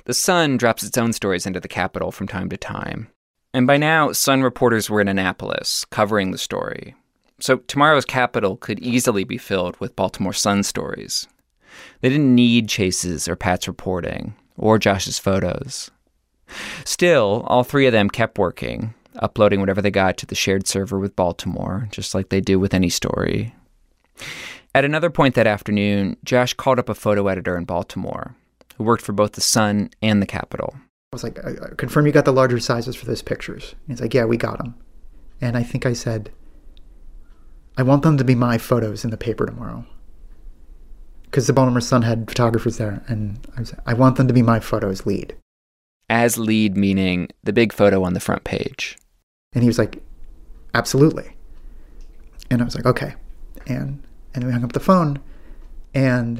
The 0.05 0.13
Sun 0.13 0.57
drops 0.57 0.83
its 0.83 0.99
own 0.99 1.13
stories 1.13 1.47
into 1.47 1.59
the 1.59 1.67
Capital 1.67 2.11
from 2.11 2.27
time 2.27 2.47
to 2.49 2.57
time. 2.57 3.07
And 3.55 3.65
by 3.65 3.77
now, 3.77 4.11
Sun 4.11 4.43
reporters 4.43 4.87
were 4.87 5.01
in 5.01 5.07
Annapolis, 5.07 5.83
covering 5.85 6.29
the 6.29 6.37
story. 6.37 6.93
So 7.39 7.57
tomorrow's 7.57 8.05
Capital 8.05 8.55
could 8.55 8.79
easily 8.79 9.23
be 9.23 9.39
filled 9.39 9.79
with 9.79 9.95
Baltimore 9.95 10.31
Sun 10.31 10.61
stories. 10.61 11.27
They 12.01 12.09
didn't 12.09 12.35
need 12.35 12.69
Chase's 12.69 13.27
or 13.27 13.35
Pat's 13.35 13.67
reporting, 13.67 14.35
or 14.57 14.77
Josh's 14.77 15.17
photos. 15.17 15.89
Still, 16.85 17.45
all 17.47 17.63
three 17.63 17.87
of 17.87 17.93
them 17.93 18.11
kept 18.11 18.37
working, 18.37 18.93
uploading 19.15 19.59
whatever 19.59 19.81
they 19.81 19.89
got 19.89 20.17
to 20.17 20.27
the 20.27 20.35
shared 20.35 20.67
server 20.67 20.99
with 20.99 21.15
Baltimore, 21.15 21.87
just 21.91 22.13
like 22.13 22.29
they 22.29 22.41
do 22.41 22.59
with 22.59 22.75
any 22.75 22.89
story. 22.89 23.55
At 24.73 24.85
another 24.85 25.09
point 25.09 25.35
that 25.35 25.47
afternoon, 25.47 26.17
Josh 26.23 26.53
called 26.53 26.79
up 26.79 26.89
a 26.89 26.95
photo 26.95 27.27
editor 27.27 27.57
in 27.57 27.65
Baltimore 27.65 28.35
who 28.77 28.83
worked 28.83 29.03
for 29.03 29.11
both 29.11 29.33
the 29.33 29.41
Sun 29.41 29.89
and 30.01 30.21
the 30.21 30.27
Capital. 30.27 30.73
I 30.75 31.15
was 31.15 31.23
like, 31.23 31.43
I, 31.43 31.75
confirm 31.75 32.05
you 32.05 32.13
got 32.13 32.25
the 32.25 32.31
larger 32.31 32.59
sizes 32.59 32.95
for 32.95 33.05
those 33.05 33.21
pictures. 33.21 33.75
And 33.87 33.93
he's 33.93 34.01
like, 34.01 34.13
yeah, 34.13 34.23
we 34.23 34.37
got 34.37 34.59
them. 34.59 34.75
And 35.41 35.57
I 35.57 35.63
think 35.63 35.85
I 35.85 35.93
said, 35.93 36.31
I 37.77 37.83
want 37.83 38.03
them 38.03 38.17
to 38.17 38.23
be 38.23 38.35
my 38.35 38.57
photos 38.57 39.03
in 39.03 39.11
the 39.11 39.17
paper 39.17 39.45
tomorrow. 39.45 39.85
Because 41.23 41.47
the 41.47 41.53
Baltimore 41.53 41.81
Sun 41.81 42.01
had 42.03 42.29
photographers 42.29 42.77
there, 42.77 43.03
and 43.07 43.45
I, 43.55 43.61
was, 43.61 43.73
I 43.85 43.93
want 43.93 44.17
them 44.17 44.27
to 44.27 44.33
be 44.33 44.41
my 44.41 44.59
photos 44.59 45.05
lead. 45.05 45.35
As 46.09 46.37
lead, 46.37 46.75
meaning 46.75 47.29
the 47.43 47.53
big 47.53 47.71
photo 47.71 48.03
on 48.03 48.13
the 48.13 48.19
front 48.19 48.43
page. 48.43 48.97
And 49.53 49.63
he 49.63 49.67
was 49.67 49.77
like, 49.77 50.01
absolutely. 50.73 51.35
And 52.49 52.61
I 52.61 52.65
was 52.65 52.75
like, 52.75 52.85
okay. 52.85 53.15
And 53.67 54.03
and 54.33 54.43
we 54.43 54.51
hung 54.51 54.63
up 54.63 54.73
the 54.73 54.79
phone, 54.79 55.19
and 55.93 56.39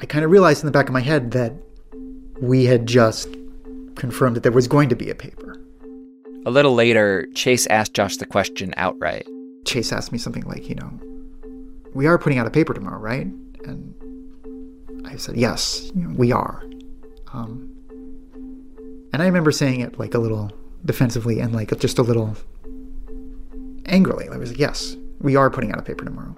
I 0.00 0.06
kind 0.06 0.24
of 0.24 0.30
realized 0.30 0.62
in 0.62 0.66
the 0.66 0.72
back 0.72 0.88
of 0.88 0.92
my 0.92 1.00
head 1.00 1.30
that 1.32 1.52
we 2.40 2.64
had 2.64 2.86
just 2.86 3.28
confirmed 3.94 4.36
that 4.36 4.42
there 4.42 4.52
was 4.52 4.68
going 4.68 4.88
to 4.90 4.96
be 4.96 5.10
a 5.10 5.14
paper. 5.14 5.58
A 6.44 6.50
little 6.50 6.74
later, 6.74 7.26
Chase 7.34 7.66
asked 7.68 7.94
Josh 7.94 8.16
the 8.18 8.26
question 8.26 8.74
outright. 8.76 9.26
Chase 9.64 9.92
asked 9.92 10.12
me 10.12 10.18
something 10.18 10.44
like, 10.44 10.68
you 10.68 10.74
know, 10.76 11.00
we 11.94 12.06
are 12.06 12.18
putting 12.18 12.38
out 12.38 12.46
a 12.46 12.50
paper 12.50 12.74
tomorrow, 12.74 13.00
right? 13.00 13.26
And 13.64 15.06
I 15.06 15.16
said, 15.16 15.36
yes, 15.36 15.90
you 15.94 16.02
know, 16.02 16.14
we 16.14 16.30
are. 16.30 16.62
Um, 17.32 17.72
and 19.12 19.22
I 19.22 19.26
remember 19.26 19.50
saying 19.50 19.80
it 19.80 19.98
like 19.98 20.14
a 20.14 20.18
little 20.18 20.52
defensively 20.84 21.40
and 21.40 21.54
like 21.54 21.76
just 21.80 21.98
a 21.98 22.02
little 22.02 22.36
angrily. 23.86 24.28
I 24.28 24.36
was 24.36 24.50
like, 24.50 24.58
yes, 24.58 24.96
we 25.20 25.36
are 25.36 25.50
putting 25.50 25.72
out 25.72 25.78
a 25.78 25.82
paper 25.82 26.04
tomorrow. 26.04 26.34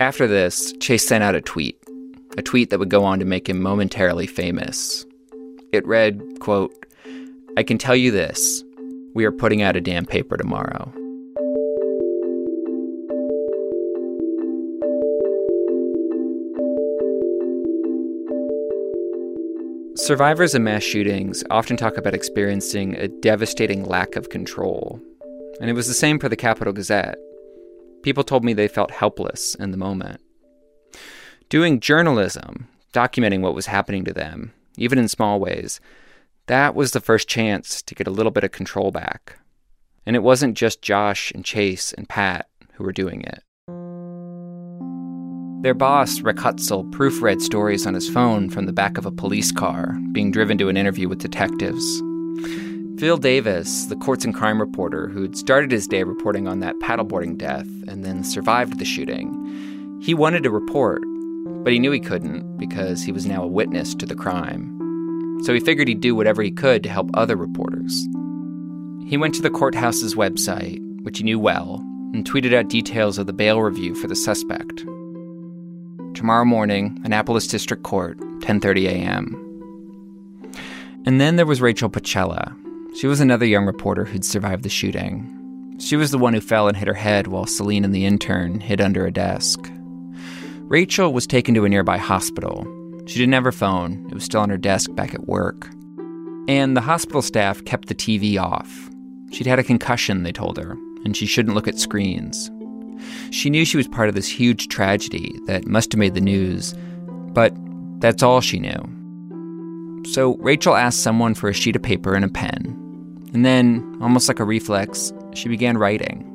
After 0.00 0.26
this, 0.26 0.72
Chase 0.80 1.06
sent 1.06 1.24
out 1.24 1.34
a 1.34 1.40
tweet, 1.40 1.78
a 2.36 2.42
tweet 2.42 2.70
that 2.70 2.78
would 2.78 2.90
go 2.90 3.04
on 3.04 3.18
to 3.18 3.24
make 3.24 3.48
him 3.48 3.62
momentarily 3.62 4.26
famous. 4.26 5.06
It 5.72 5.86
read, 5.86 6.20
quote, 6.40 6.74
I 7.56 7.62
can 7.62 7.78
tell 7.78 7.96
you 7.96 8.10
this. 8.10 8.62
We 9.14 9.24
are 9.24 9.32
putting 9.32 9.62
out 9.62 9.76
a 9.76 9.80
damn 9.80 10.04
paper 10.04 10.36
tomorrow. 10.36 10.92
Survivors 19.96 20.54
of 20.54 20.60
mass 20.60 20.82
shootings 20.82 21.44
often 21.50 21.76
talk 21.76 21.96
about 21.96 22.14
experiencing 22.14 22.94
a 22.96 23.08
devastating 23.08 23.84
lack 23.84 24.16
of 24.16 24.28
control. 24.28 25.00
And 25.60 25.70
it 25.70 25.74
was 25.74 25.86
the 25.86 25.94
same 25.94 26.18
for 26.18 26.28
the 26.28 26.36
Capital 26.36 26.72
Gazette. 26.72 27.16
People 28.04 28.22
told 28.22 28.44
me 28.44 28.52
they 28.52 28.68
felt 28.68 28.90
helpless 28.90 29.54
in 29.54 29.70
the 29.70 29.78
moment. 29.78 30.20
Doing 31.48 31.80
journalism, 31.80 32.68
documenting 32.92 33.40
what 33.40 33.54
was 33.54 33.64
happening 33.64 34.04
to 34.04 34.12
them, 34.12 34.52
even 34.76 34.98
in 34.98 35.08
small 35.08 35.40
ways, 35.40 35.80
that 36.46 36.74
was 36.74 36.90
the 36.90 37.00
first 37.00 37.28
chance 37.28 37.80
to 37.80 37.94
get 37.94 38.06
a 38.06 38.10
little 38.10 38.30
bit 38.30 38.44
of 38.44 38.52
control 38.52 38.90
back. 38.90 39.38
And 40.04 40.14
it 40.14 40.22
wasn't 40.22 40.54
just 40.54 40.82
Josh 40.82 41.32
and 41.32 41.46
Chase 41.46 41.94
and 41.94 42.06
Pat 42.06 42.46
who 42.74 42.84
were 42.84 42.92
doing 42.92 43.22
it. 43.22 43.42
Their 45.62 45.72
boss, 45.72 46.20
Rick 46.20 46.36
Hutzell, 46.36 46.90
proofread 46.90 47.40
stories 47.40 47.86
on 47.86 47.94
his 47.94 48.10
phone 48.10 48.50
from 48.50 48.66
the 48.66 48.72
back 48.74 48.98
of 48.98 49.06
a 49.06 49.10
police 49.10 49.50
car, 49.50 49.96
being 50.12 50.30
driven 50.30 50.58
to 50.58 50.68
an 50.68 50.76
interview 50.76 51.08
with 51.08 51.20
detectives. 51.20 52.02
Phil 52.98 53.16
Davis, 53.16 53.86
the 53.86 53.96
courts 53.96 54.24
and 54.24 54.34
crime 54.34 54.60
reporter 54.60 55.08
who'd 55.08 55.36
started 55.36 55.70
his 55.70 55.86
day 55.86 56.02
reporting 56.02 56.46
on 56.46 56.60
that 56.60 56.78
paddleboarding 56.78 57.36
death 57.36 57.66
and 57.88 58.04
then 58.04 58.22
survived 58.22 58.78
the 58.78 58.84
shooting, 58.84 59.98
he 60.00 60.14
wanted 60.14 60.42
to 60.42 60.50
report, 60.50 61.02
but 61.64 61.72
he 61.72 61.78
knew 61.78 61.90
he 61.90 62.00
couldn't 62.00 62.56
because 62.56 63.02
he 63.02 63.12
was 63.12 63.26
now 63.26 63.42
a 63.42 63.48
witness 63.48 63.94
to 63.94 64.06
the 64.06 64.14
crime. 64.14 64.70
So 65.44 65.52
he 65.52 65.60
figured 65.60 65.88
he'd 65.88 66.00
do 66.00 66.14
whatever 66.14 66.42
he 66.42 66.50
could 66.50 66.82
to 66.84 66.88
help 66.88 67.10
other 67.14 67.36
reporters. 67.36 68.06
He 69.06 69.16
went 69.16 69.34
to 69.34 69.42
the 69.42 69.50
courthouse's 69.50 70.14
website, 70.14 70.80
which 71.02 71.18
he 71.18 71.24
knew 71.24 71.38
well, 71.38 71.76
and 72.12 72.24
tweeted 72.24 72.54
out 72.54 72.68
details 72.68 73.18
of 73.18 73.26
the 73.26 73.32
bail 73.32 73.60
review 73.60 73.94
for 73.94 74.06
the 74.06 74.16
suspect 74.16 74.84
tomorrow 76.14 76.44
morning, 76.44 76.98
Annapolis 77.04 77.46
District 77.46 77.82
Court, 77.82 78.18
10:30 78.40 78.86
a.m. 78.86 79.40
And 81.04 81.20
then 81.20 81.36
there 81.36 81.44
was 81.44 81.60
Rachel 81.60 81.90
Pacella. 81.90 82.56
She 82.94 83.08
was 83.08 83.20
another 83.20 83.44
young 83.44 83.66
reporter 83.66 84.04
who'd 84.04 84.24
survived 84.24 84.62
the 84.62 84.68
shooting. 84.68 85.76
She 85.80 85.96
was 85.96 86.12
the 86.12 86.18
one 86.18 86.32
who 86.32 86.40
fell 86.40 86.68
and 86.68 86.76
hit 86.76 86.86
her 86.86 86.94
head 86.94 87.26
while 87.26 87.44
Selene 87.44 87.84
and 87.84 87.92
the 87.92 88.06
intern 88.06 88.60
hid 88.60 88.80
under 88.80 89.04
a 89.04 89.10
desk. 89.10 89.68
Rachel 90.68 91.12
was 91.12 91.26
taken 91.26 91.54
to 91.54 91.64
a 91.64 91.68
nearby 91.68 91.98
hospital, 91.98 92.64
She 93.06 93.18
didn't 93.18 93.34
have 93.34 93.44
her 93.44 93.52
phone, 93.52 94.06
it 94.08 94.14
was 94.14 94.22
still 94.22 94.40
on 94.40 94.48
her 94.48 94.56
desk 94.56 94.94
back 94.94 95.12
at 95.12 95.26
work. 95.26 95.68
And 96.46 96.76
the 96.76 96.80
hospital 96.80 97.20
staff 97.20 97.64
kept 97.64 97.88
the 97.88 97.96
TV 97.96 98.40
off. 98.40 98.88
She'd 99.32 99.48
had 99.48 99.58
a 99.58 99.64
concussion, 99.64 100.22
they 100.22 100.32
told 100.32 100.56
her, 100.56 100.76
and 101.04 101.16
she 101.16 101.26
shouldn't 101.26 101.56
look 101.56 101.66
at 101.66 101.78
screens. 101.78 102.48
She 103.30 103.50
knew 103.50 103.64
she 103.64 103.76
was 103.76 103.88
part 103.88 104.08
of 104.08 104.14
this 104.14 104.28
huge 104.28 104.68
tragedy 104.68 105.36
that 105.46 105.66
must 105.66 105.90
have 105.92 105.98
made 105.98 106.14
the 106.14 106.20
news, 106.20 106.74
but 107.32 107.52
that's 107.98 108.22
all 108.22 108.40
she 108.40 108.60
knew. 108.60 108.78
So 110.12 110.36
Rachel 110.36 110.76
asked 110.76 111.02
someone 111.02 111.34
for 111.34 111.48
a 111.48 111.54
sheet 111.54 111.74
of 111.74 111.82
paper 111.82 112.14
and 112.14 112.24
a 112.24 112.28
pen. 112.28 112.80
And 113.34 113.44
then, 113.44 113.98
almost 114.00 114.28
like 114.28 114.38
a 114.38 114.44
reflex, 114.44 115.12
she 115.34 115.48
began 115.48 115.76
writing. 115.76 116.30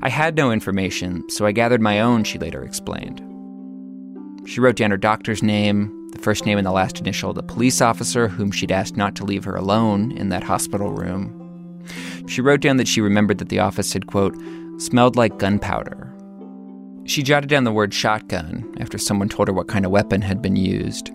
I 0.00 0.08
had 0.08 0.36
no 0.36 0.52
information, 0.52 1.28
so 1.28 1.44
I 1.44 1.52
gathered 1.52 1.82
my 1.82 2.00
own, 2.00 2.22
she 2.22 2.38
later 2.38 2.62
explained. 2.62 3.20
She 4.48 4.60
wrote 4.60 4.76
down 4.76 4.92
her 4.92 4.96
doctor's 4.96 5.42
name, 5.42 5.92
the 6.12 6.20
first 6.20 6.46
name 6.46 6.56
and 6.56 6.66
the 6.66 6.72
last 6.72 7.00
initial 7.00 7.30
of 7.30 7.36
the 7.36 7.42
police 7.42 7.82
officer 7.82 8.28
whom 8.28 8.52
she'd 8.52 8.72
asked 8.72 8.96
not 8.96 9.16
to 9.16 9.24
leave 9.24 9.44
her 9.44 9.56
alone 9.56 10.12
in 10.12 10.28
that 10.28 10.44
hospital 10.44 10.92
room. 10.92 11.34
She 12.28 12.40
wrote 12.40 12.60
down 12.60 12.76
that 12.76 12.88
she 12.88 13.00
remembered 13.00 13.38
that 13.38 13.48
the 13.48 13.58
office 13.58 13.92
had, 13.92 14.06
quote, 14.06 14.36
smelled 14.78 15.16
like 15.16 15.38
gunpowder. 15.38 16.14
She 17.06 17.22
jotted 17.22 17.50
down 17.50 17.64
the 17.64 17.72
word 17.72 17.92
shotgun 17.92 18.72
after 18.78 18.98
someone 18.98 19.28
told 19.28 19.48
her 19.48 19.54
what 19.54 19.68
kind 19.68 19.84
of 19.84 19.90
weapon 19.90 20.22
had 20.22 20.40
been 20.42 20.56
used. 20.56 21.10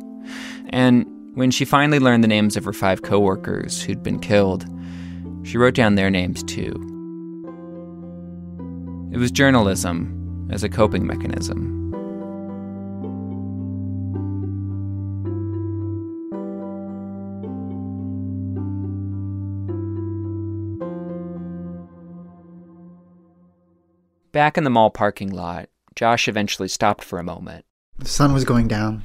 And 0.70 1.06
when 1.34 1.50
she 1.50 1.66
finally 1.66 2.00
learned 2.00 2.24
the 2.24 2.28
names 2.28 2.56
of 2.56 2.64
her 2.64 2.74
five 2.74 3.02
coworkers 3.02 3.82
who'd 3.82 4.04
been 4.04 4.20
killed, 4.20 4.66
she 5.44 5.58
wrote 5.58 5.74
down 5.74 5.96
their 5.96 6.12
names 6.12 6.44
too. 6.44 6.72
It 9.12 9.18
was 9.18 9.32
journalism 9.32 10.48
as 10.52 10.64
a 10.64 10.70
coping 10.70 11.06
mechanism. 11.08 11.82
Back 24.32 24.58
in 24.58 24.64
the 24.64 24.72
mall 24.72 24.90
parking 24.90 25.30
lot, 25.30 25.70
Josh 25.96 26.28
eventually 26.28 26.68
stopped 26.68 27.04
for 27.04 27.20
a 27.20 27.24
moment. 27.24 27.66
The 28.00 28.08
sun 28.08 28.34
was 28.34 28.46
going 28.46 28.68
down. 28.68 29.04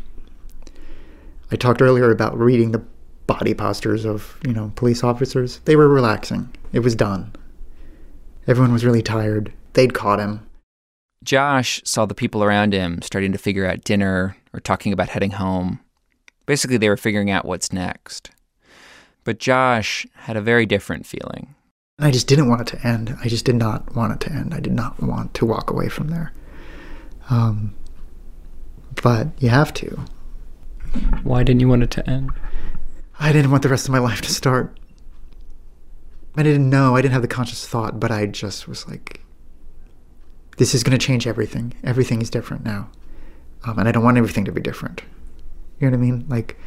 I 1.50 1.56
talked 1.56 1.80
earlier 1.80 2.10
about 2.10 2.38
reading 2.38 2.72
the 2.72 2.84
body 3.26 3.54
postures 3.54 4.04
of, 4.04 4.38
you 4.46 4.52
know, 4.52 4.72
police 4.76 5.02
officers. 5.04 5.60
They 5.64 5.76
were 5.76 5.88
relaxing. 5.88 6.54
It 6.72 6.80
was 6.80 6.94
done. 6.94 7.32
Everyone 8.46 8.72
was 8.72 8.84
really 8.84 9.02
tired. 9.02 9.52
They'd 9.74 9.94
caught 9.94 10.18
him. 10.18 10.46
Josh 11.24 11.82
saw 11.84 12.06
the 12.06 12.14
people 12.14 12.42
around 12.42 12.72
him 12.72 13.02
starting 13.02 13.32
to 13.32 13.38
figure 13.38 13.66
out 13.66 13.84
dinner 13.84 14.36
or 14.52 14.60
talking 14.60 14.92
about 14.92 15.10
heading 15.10 15.32
home. 15.32 15.80
Basically, 16.46 16.76
they 16.76 16.88
were 16.88 16.96
figuring 16.96 17.30
out 17.30 17.44
what's 17.44 17.72
next. 17.72 18.30
But 19.24 19.38
Josh 19.38 20.06
had 20.14 20.36
a 20.36 20.40
very 20.40 20.64
different 20.64 21.06
feeling. 21.06 21.54
I 21.98 22.10
just 22.10 22.28
didn't 22.28 22.48
want 22.48 22.62
it 22.62 22.78
to 22.78 22.86
end. 22.86 23.16
I 23.22 23.28
just 23.28 23.44
did 23.44 23.56
not 23.56 23.94
want 23.94 24.12
it 24.12 24.20
to 24.26 24.32
end. 24.32 24.54
I 24.54 24.60
did 24.60 24.72
not 24.72 25.02
want 25.02 25.34
to 25.34 25.44
walk 25.44 25.70
away 25.70 25.88
from 25.88 26.08
there. 26.08 26.32
Um, 27.28 27.74
but 29.02 29.28
you 29.38 29.48
have 29.48 29.74
to. 29.74 30.04
Why 31.22 31.42
didn't 31.42 31.60
you 31.60 31.68
want 31.68 31.82
it 31.82 31.90
to 31.92 32.08
end? 32.08 32.30
I 33.18 33.32
didn't 33.32 33.50
want 33.50 33.62
the 33.62 33.68
rest 33.68 33.86
of 33.86 33.92
my 33.92 33.98
life 33.98 34.20
to 34.22 34.32
start. 34.32 34.78
I 36.36 36.42
didn't 36.42 36.70
know. 36.70 36.94
I 36.94 37.02
didn't 37.02 37.14
have 37.14 37.22
the 37.22 37.28
conscious 37.28 37.66
thought, 37.66 37.98
but 37.98 38.10
I 38.10 38.26
just 38.26 38.68
was 38.68 38.86
like, 38.86 39.24
this 40.56 40.74
is 40.74 40.82
going 40.82 40.96
to 40.96 41.04
change 41.04 41.26
everything. 41.26 41.74
Everything 41.82 42.22
is 42.22 42.30
different 42.30 42.64
now. 42.64 42.90
Um, 43.64 43.78
and 43.78 43.88
I 43.88 43.92
don't 43.92 44.04
want 44.04 44.18
everything 44.18 44.44
to 44.44 44.52
be 44.52 44.60
different. 44.60 45.02
You 45.80 45.86
know 45.86 45.96
what 45.96 45.98
I 45.98 46.00
mean? 46.00 46.26
Like, 46.28 46.58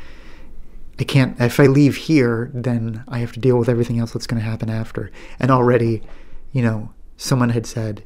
I 0.99 1.03
can't, 1.03 1.39
if 1.39 1.59
I 1.59 1.67
leave 1.67 1.95
here, 1.95 2.51
then 2.53 3.03
I 3.07 3.19
have 3.19 3.31
to 3.33 3.39
deal 3.39 3.57
with 3.57 3.69
everything 3.69 3.99
else 3.99 4.11
that's 4.11 4.27
going 4.27 4.41
to 4.41 4.47
happen 4.47 4.69
after. 4.69 5.09
And 5.39 5.51
already, 5.51 6.03
you 6.51 6.61
know, 6.61 6.93
someone 7.17 7.49
had 7.49 7.65
said, 7.65 8.03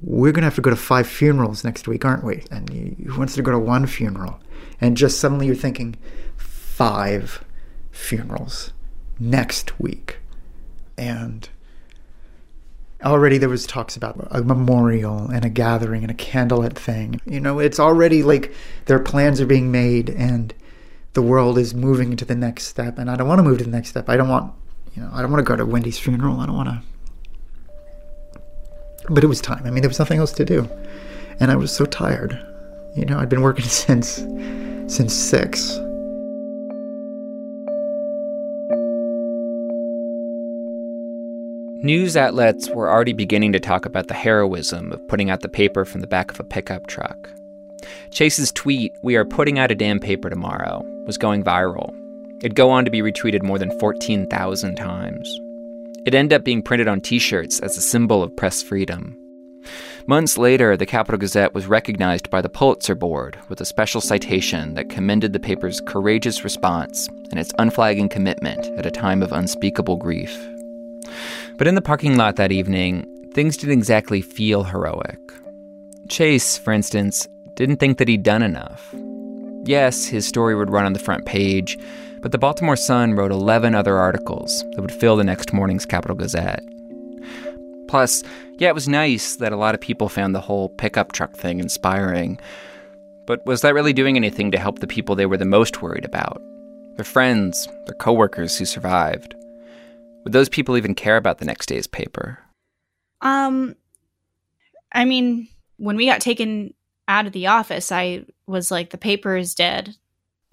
we're 0.00 0.32
going 0.32 0.42
to 0.42 0.46
have 0.46 0.54
to 0.56 0.60
go 0.60 0.70
to 0.70 0.76
five 0.76 1.06
funerals 1.06 1.64
next 1.64 1.88
week, 1.88 2.04
aren't 2.04 2.24
we? 2.24 2.44
And 2.50 2.68
who 3.06 3.18
wants 3.18 3.34
to 3.34 3.42
go 3.42 3.52
to 3.52 3.58
one 3.58 3.86
funeral? 3.86 4.40
And 4.80 4.96
just 4.96 5.20
suddenly 5.20 5.46
you're 5.46 5.54
thinking, 5.54 5.96
five 6.36 7.44
funerals 7.90 8.72
next 9.18 9.78
week. 9.80 10.18
And 10.98 11.48
already 13.04 13.38
there 13.38 13.48
was 13.48 13.66
talks 13.66 13.96
about 13.96 14.26
a 14.30 14.42
memorial 14.42 15.30
and 15.30 15.44
a 15.44 15.48
gathering 15.48 16.02
and 16.02 16.10
a 16.10 16.14
candlelit 16.14 16.74
thing. 16.74 17.20
You 17.26 17.40
know, 17.40 17.58
it's 17.58 17.78
already 17.78 18.22
like 18.22 18.52
their 18.86 18.98
plans 18.98 19.40
are 19.40 19.46
being 19.46 19.70
made 19.70 20.10
and 20.10 20.52
the 21.12 21.22
world 21.22 21.58
is 21.58 21.74
moving 21.74 22.16
to 22.16 22.24
the 22.24 22.34
next 22.34 22.64
step 22.64 22.98
and 22.98 23.10
I 23.10 23.16
don't 23.16 23.28
want 23.28 23.38
to 23.38 23.42
move 23.44 23.58
to 23.58 23.64
the 23.64 23.70
next 23.70 23.90
step. 23.90 24.08
I 24.08 24.16
don't 24.16 24.28
want, 24.28 24.52
you 24.94 25.02
know, 25.02 25.10
I 25.12 25.22
don't 25.22 25.30
want 25.30 25.44
to 25.44 25.48
go 25.48 25.56
to 25.56 25.66
Wendi's 25.66 25.98
funeral. 25.98 26.40
I 26.40 26.46
don't 26.46 26.56
want 26.56 26.68
to. 26.68 26.82
But 29.08 29.22
it 29.22 29.26
was 29.26 29.40
time. 29.40 29.62
I 29.66 29.70
mean, 29.70 29.82
there 29.82 29.88
was 29.88 29.98
nothing 29.98 30.18
else 30.18 30.32
to 30.32 30.44
do. 30.44 30.68
And 31.40 31.50
I 31.50 31.56
was 31.56 31.74
so 31.74 31.84
tired. 31.84 32.38
You 32.94 33.04
know, 33.04 33.18
I'd 33.18 33.28
been 33.28 33.42
working 33.42 33.64
since 33.66 34.24
since 34.86 35.14
6. 35.14 35.78
News 41.82 42.16
outlets 42.16 42.70
were 42.70 42.90
already 42.90 43.12
beginning 43.12 43.52
to 43.52 43.60
talk 43.60 43.84
about 43.84 44.08
the 44.08 44.14
heroism 44.14 44.90
of 44.90 45.06
putting 45.06 45.28
out 45.28 45.40
the 45.40 45.50
paper 45.50 45.84
from 45.84 46.00
the 46.00 46.06
back 46.06 46.30
of 46.30 46.40
a 46.40 46.44
pickup 46.44 46.86
truck. 46.86 47.28
Chase's 48.10 48.50
tweet, 48.52 48.96
We 49.02 49.16
are 49.16 49.24
putting 49.26 49.58
out 49.58 49.70
a 49.70 49.74
damn 49.74 50.00
paper 50.00 50.30
tomorrow, 50.30 50.82
was 51.04 51.18
going 51.18 51.44
viral. 51.44 51.94
It'd 52.38 52.54
go 52.54 52.70
on 52.70 52.86
to 52.86 52.90
be 52.90 53.02
retweeted 53.02 53.42
more 53.42 53.58
than 53.58 53.78
14,000 53.78 54.76
times. 54.76 55.40
It 56.06 56.14
ended 56.14 56.34
up 56.34 56.44
being 56.44 56.62
printed 56.62 56.88
on 56.88 57.00
t 57.00 57.18
shirts 57.18 57.60
as 57.60 57.76
a 57.76 57.82
symbol 57.82 58.22
of 58.22 58.36
press 58.36 58.62
freedom. 58.62 59.16
Months 60.06 60.36
later, 60.36 60.76
the 60.76 60.84
Capital 60.84 61.18
Gazette 61.18 61.54
was 61.54 61.66
recognized 61.66 62.28
by 62.28 62.42
the 62.42 62.50
Pulitzer 62.50 62.94
Board 62.94 63.38
with 63.48 63.62
a 63.62 63.64
special 63.64 64.02
citation 64.02 64.74
that 64.74 64.90
commended 64.90 65.32
the 65.32 65.40
paper's 65.40 65.80
courageous 65.80 66.44
response 66.44 67.08
and 67.30 67.38
its 67.38 67.54
unflagging 67.58 68.10
commitment 68.10 68.66
at 68.78 68.84
a 68.84 68.90
time 68.90 69.22
of 69.22 69.32
unspeakable 69.32 69.96
grief. 69.96 70.38
But 71.56 71.66
in 71.66 71.74
the 71.74 71.80
parking 71.80 72.18
lot 72.18 72.36
that 72.36 72.52
evening, 72.52 73.06
things 73.32 73.56
didn't 73.56 73.78
exactly 73.78 74.20
feel 74.20 74.64
heroic. 74.64 75.18
Chase, 76.10 76.58
for 76.58 76.74
instance, 76.74 77.26
didn't 77.54 77.76
think 77.76 77.96
that 77.96 78.08
he'd 78.08 78.22
done 78.22 78.42
enough. 78.42 78.94
Yes, 79.64 80.04
his 80.04 80.26
story 80.26 80.54
would 80.54 80.70
run 80.70 80.84
on 80.84 80.92
the 80.92 80.98
front 80.98 81.24
page, 81.24 81.78
but 82.24 82.32
the 82.32 82.38
Baltimore 82.38 82.74
Sun 82.74 83.16
wrote 83.16 83.30
11 83.30 83.74
other 83.74 83.98
articles 83.98 84.64
that 84.70 84.80
would 84.80 84.90
fill 84.90 85.14
the 85.14 85.24
next 85.24 85.52
morning's 85.52 85.84
Capital 85.84 86.16
Gazette. 86.16 86.64
Plus, 87.86 88.22
yeah, 88.56 88.70
it 88.70 88.74
was 88.74 88.88
nice 88.88 89.36
that 89.36 89.52
a 89.52 89.58
lot 89.58 89.74
of 89.74 89.82
people 89.82 90.08
found 90.08 90.34
the 90.34 90.40
whole 90.40 90.70
pickup 90.70 91.12
truck 91.12 91.34
thing 91.34 91.60
inspiring. 91.60 92.40
But 93.26 93.44
was 93.44 93.60
that 93.60 93.74
really 93.74 93.92
doing 93.92 94.16
anything 94.16 94.50
to 94.52 94.58
help 94.58 94.78
the 94.78 94.86
people 94.86 95.14
they 95.14 95.26
were 95.26 95.36
the 95.36 95.44
most 95.44 95.82
worried 95.82 96.06
about? 96.06 96.40
Their 96.96 97.04
friends, 97.04 97.68
their 97.84 97.94
coworkers 97.96 98.56
who 98.56 98.64
survived? 98.64 99.34
Would 100.24 100.32
those 100.32 100.48
people 100.48 100.78
even 100.78 100.94
care 100.94 101.18
about 101.18 101.40
the 101.40 101.44
next 101.44 101.66
day's 101.66 101.86
paper? 101.86 102.38
Um, 103.20 103.76
I 104.92 105.04
mean, 105.04 105.46
when 105.76 105.96
we 105.96 106.06
got 106.06 106.22
taken 106.22 106.72
out 107.06 107.26
of 107.26 107.34
the 107.34 107.48
office, 107.48 107.92
I 107.92 108.24
was 108.46 108.70
like, 108.70 108.88
the 108.88 108.96
paper 108.96 109.36
is 109.36 109.54
dead. 109.54 109.98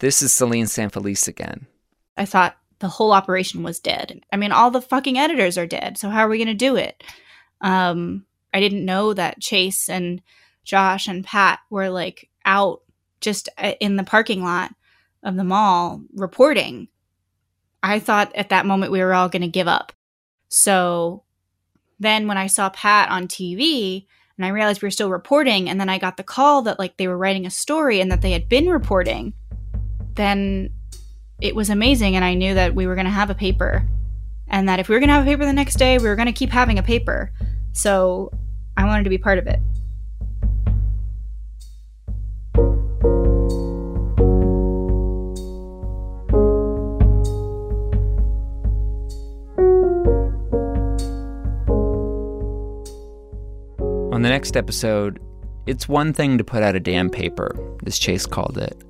This 0.01 0.23
is 0.23 0.33
Selene 0.33 0.65
San 0.65 0.89
Felice 0.89 1.27
again. 1.27 1.67
I 2.17 2.25
thought 2.25 2.57
the 2.79 2.87
whole 2.87 3.11
operation 3.11 3.61
was 3.61 3.79
dead. 3.79 4.23
I 4.33 4.35
mean, 4.35 4.51
all 4.51 4.71
the 4.71 4.81
fucking 4.81 5.19
editors 5.19 5.59
are 5.59 5.67
dead. 5.67 5.95
So 5.95 6.09
how 6.09 6.21
are 6.21 6.27
we 6.27 6.39
going 6.39 6.47
to 6.47 6.55
do 6.55 6.75
it? 6.75 7.03
Um, 7.61 8.25
I 8.51 8.59
didn't 8.59 8.83
know 8.83 9.13
that 9.13 9.39
Chase 9.39 9.89
and 9.89 10.23
Josh 10.63 11.07
and 11.07 11.23
Pat 11.23 11.59
were 11.69 11.91
like 11.91 12.31
out 12.45 12.81
just 13.19 13.47
uh, 13.59 13.73
in 13.79 13.95
the 13.95 14.03
parking 14.03 14.43
lot 14.43 14.73
of 15.21 15.35
the 15.35 15.43
mall 15.43 16.01
reporting. 16.15 16.87
I 17.83 17.99
thought 17.99 18.35
at 18.35 18.49
that 18.49 18.65
moment 18.65 18.91
we 18.91 19.01
were 19.01 19.13
all 19.13 19.29
going 19.29 19.43
to 19.43 19.47
give 19.47 19.67
up. 19.67 19.93
So 20.49 21.21
then 21.99 22.27
when 22.27 22.39
I 22.39 22.47
saw 22.47 22.71
Pat 22.71 23.11
on 23.11 23.27
TV 23.27 24.07
and 24.35 24.47
I 24.47 24.49
realized 24.49 24.81
we 24.81 24.87
were 24.87 24.91
still 24.91 25.11
reporting, 25.11 25.69
and 25.69 25.79
then 25.79 25.89
I 25.89 25.99
got 25.99 26.17
the 26.17 26.23
call 26.23 26.63
that 26.63 26.79
like 26.79 26.97
they 26.97 27.07
were 27.07 27.19
writing 27.19 27.45
a 27.45 27.51
story 27.51 28.01
and 28.01 28.11
that 28.11 28.23
they 28.23 28.31
had 28.31 28.49
been 28.49 28.67
reporting, 28.67 29.35
then 30.21 30.69
it 31.41 31.55
was 31.55 31.69
amazing. 31.71 32.15
And 32.15 32.23
I 32.23 32.35
knew 32.35 32.53
that 32.53 32.75
we 32.75 32.85
were 32.85 32.95
going 32.95 33.05
to 33.05 33.11
have 33.11 33.31
a 33.31 33.35
paper 33.35 33.87
and 34.47 34.69
that 34.69 34.79
if 34.79 34.87
we 34.87 34.95
were 34.95 34.99
going 34.99 35.07
to 35.07 35.15
have 35.15 35.23
a 35.23 35.29
paper 35.29 35.45
the 35.45 35.53
next 35.53 35.75
day, 35.75 35.97
we 35.97 36.07
were 36.07 36.15
going 36.15 36.27
to 36.27 36.31
keep 36.31 36.51
having 36.51 36.77
a 36.77 36.83
paper. 36.83 37.31
So 37.73 38.31
I 38.77 38.85
wanted 38.85 39.05
to 39.05 39.09
be 39.09 39.17
part 39.17 39.39
of 39.39 39.47
it. 39.47 39.59
On 54.13 54.21
the 54.21 54.29
next 54.29 54.55
episode, 54.55 55.19
It's 55.67 55.87
one 55.87 56.11
thing 56.11 56.37
to 56.37 56.43
put 56.43 56.63
out 56.63 56.75
a 56.75 56.79
damn 56.79 57.09
paper, 57.09 57.55
as 57.85 57.99
Chase 57.99 58.25
called 58.25 58.57
it. 58.57 58.83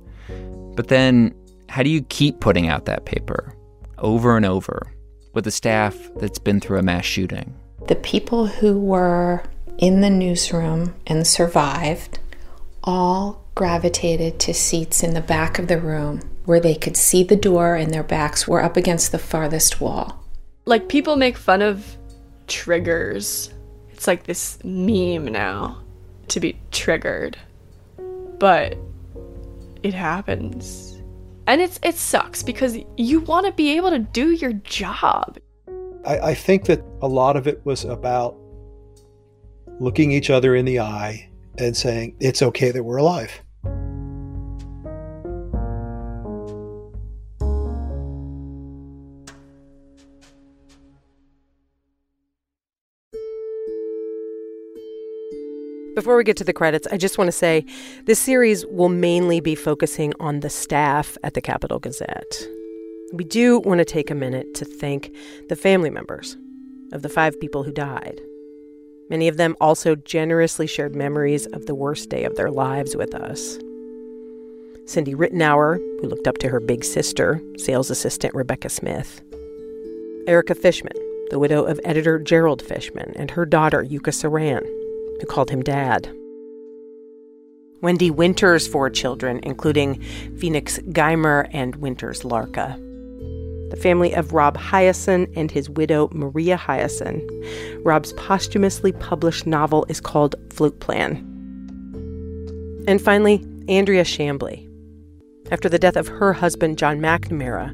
But 0.74 0.88
then, 0.88 1.34
how 1.68 1.82
do 1.82 1.90
you 1.90 2.02
keep 2.02 2.40
putting 2.40 2.68
out 2.68 2.86
that 2.86 3.04
paper 3.04 3.54
over 3.98 4.36
and 4.36 4.46
over 4.46 4.92
with 5.34 5.46
a 5.46 5.50
staff 5.50 6.10
that's 6.16 6.38
been 6.38 6.60
through 6.60 6.78
a 6.78 6.82
mass 6.82 7.04
shooting? 7.04 7.54
The 7.86 7.96
people 7.96 8.46
who 8.46 8.78
were 8.78 9.42
in 9.78 10.00
the 10.00 10.10
newsroom 10.10 10.94
and 11.06 11.26
survived 11.26 12.18
all 12.84 13.44
gravitated 13.54 14.38
to 14.40 14.54
seats 14.54 15.02
in 15.02 15.14
the 15.14 15.20
back 15.20 15.58
of 15.58 15.68
the 15.68 15.78
room 15.78 16.20
where 16.44 16.60
they 16.60 16.74
could 16.74 16.96
see 16.96 17.22
the 17.22 17.36
door 17.36 17.76
and 17.76 17.92
their 17.92 18.02
backs 18.02 18.48
were 18.48 18.62
up 18.62 18.76
against 18.76 19.12
the 19.12 19.18
farthest 19.18 19.80
wall. 19.80 20.24
Like, 20.64 20.88
people 20.88 21.16
make 21.16 21.36
fun 21.36 21.62
of 21.62 21.96
triggers. 22.46 23.52
It's 23.90 24.06
like 24.06 24.24
this 24.24 24.58
meme 24.64 25.26
now 25.26 25.80
to 26.28 26.40
be 26.40 26.58
triggered. 26.70 27.36
But 28.38 28.76
it 29.82 29.94
happens. 29.94 31.02
And 31.46 31.60
it's 31.60 31.80
it 31.82 31.96
sucks 31.96 32.42
because 32.42 32.78
you 32.96 33.20
want 33.20 33.46
to 33.46 33.52
be 33.52 33.76
able 33.76 33.90
to 33.90 33.98
do 33.98 34.30
your 34.30 34.52
job. 34.52 35.38
I, 36.04 36.18
I 36.18 36.34
think 36.34 36.66
that 36.66 36.82
a 37.00 37.08
lot 37.08 37.36
of 37.36 37.46
it 37.46 37.60
was 37.64 37.84
about 37.84 38.36
looking 39.80 40.12
each 40.12 40.30
other 40.30 40.54
in 40.54 40.64
the 40.64 40.80
eye 40.80 41.28
and 41.58 41.76
saying, 41.76 42.16
it's 42.20 42.42
okay 42.42 42.70
that 42.70 42.82
we're 42.82 42.98
alive. 42.98 43.41
Before 56.02 56.16
we 56.16 56.24
get 56.24 56.36
to 56.38 56.44
the 56.44 56.52
credits, 56.52 56.88
I 56.90 56.96
just 56.96 57.16
want 57.16 57.28
to 57.28 57.32
say 57.32 57.64
this 58.06 58.18
series 58.18 58.66
will 58.66 58.88
mainly 58.88 59.38
be 59.38 59.54
focusing 59.54 60.12
on 60.18 60.40
the 60.40 60.50
staff 60.50 61.16
at 61.22 61.34
the 61.34 61.40
Capital 61.40 61.78
Gazette. 61.78 62.42
We 63.12 63.22
do 63.22 63.60
want 63.60 63.78
to 63.78 63.84
take 63.84 64.10
a 64.10 64.14
minute 64.16 64.52
to 64.56 64.64
thank 64.64 65.14
the 65.48 65.54
family 65.54 65.90
members 65.90 66.36
of 66.92 67.02
the 67.02 67.08
five 67.08 67.38
people 67.40 67.62
who 67.62 67.70
died. 67.70 68.20
Many 69.10 69.28
of 69.28 69.36
them 69.36 69.54
also 69.60 69.94
generously 69.94 70.66
shared 70.66 70.96
memories 70.96 71.46
of 71.46 71.66
the 71.66 71.74
worst 71.76 72.08
day 72.08 72.24
of 72.24 72.34
their 72.34 72.50
lives 72.50 72.96
with 72.96 73.14
us. 73.14 73.58
Cindy 74.86 75.14
Rittenauer, 75.14 75.76
who 76.00 76.08
looked 76.08 76.26
up 76.26 76.38
to 76.38 76.48
her 76.48 76.58
big 76.58 76.82
sister, 76.82 77.40
sales 77.58 77.90
assistant 77.90 78.34
Rebecca 78.34 78.70
Smith. 78.70 79.22
Erica 80.26 80.56
Fischman, 80.56 80.98
the 81.30 81.38
widow 81.38 81.62
of 81.62 81.78
editor 81.84 82.18
Gerald 82.18 82.60
Fischman, 82.60 83.12
and 83.14 83.30
her 83.30 83.46
daughter 83.46 83.84
Yuka 83.84 84.10
Saran, 84.10 84.66
who 85.20 85.26
called 85.26 85.50
him 85.50 85.62
Dad. 85.62 86.12
Wendi 87.82 88.10
Winter's 88.10 88.68
four 88.68 88.88
children, 88.90 89.40
including 89.42 90.00
Phoenix 90.38 90.78
Geimer 90.92 91.48
and 91.52 91.76
Winters 91.76 92.24
Larka. 92.24 92.78
The 93.70 93.78
family 93.80 94.14
of 94.14 94.32
Rob 94.32 94.56
Hiaasen 94.56 95.32
and 95.34 95.50
his 95.50 95.68
widow 95.68 96.08
Maria 96.12 96.56
Hiaasen. 96.56 97.26
Rob's 97.84 98.12
posthumously 98.12 98.92
published 98.92 99.46
novel 99.46 99.84
is 99.88 100.00
called 100.00 100.36
Float 100.52 100.78
Plan. 100.78 101.16
And 102.86 103.00
finally, 103.00 103.44
Andrea 103.68 104.04
Chamblee. 104.04 104.68
After 105.50 105.68
the 105.68 105.78
death 105.78 105.96
of 105.96 106.08
her 106.08 106.32
husband, 106.32 106.78
John 106.78 107.00
McNamara, 107.00 107.70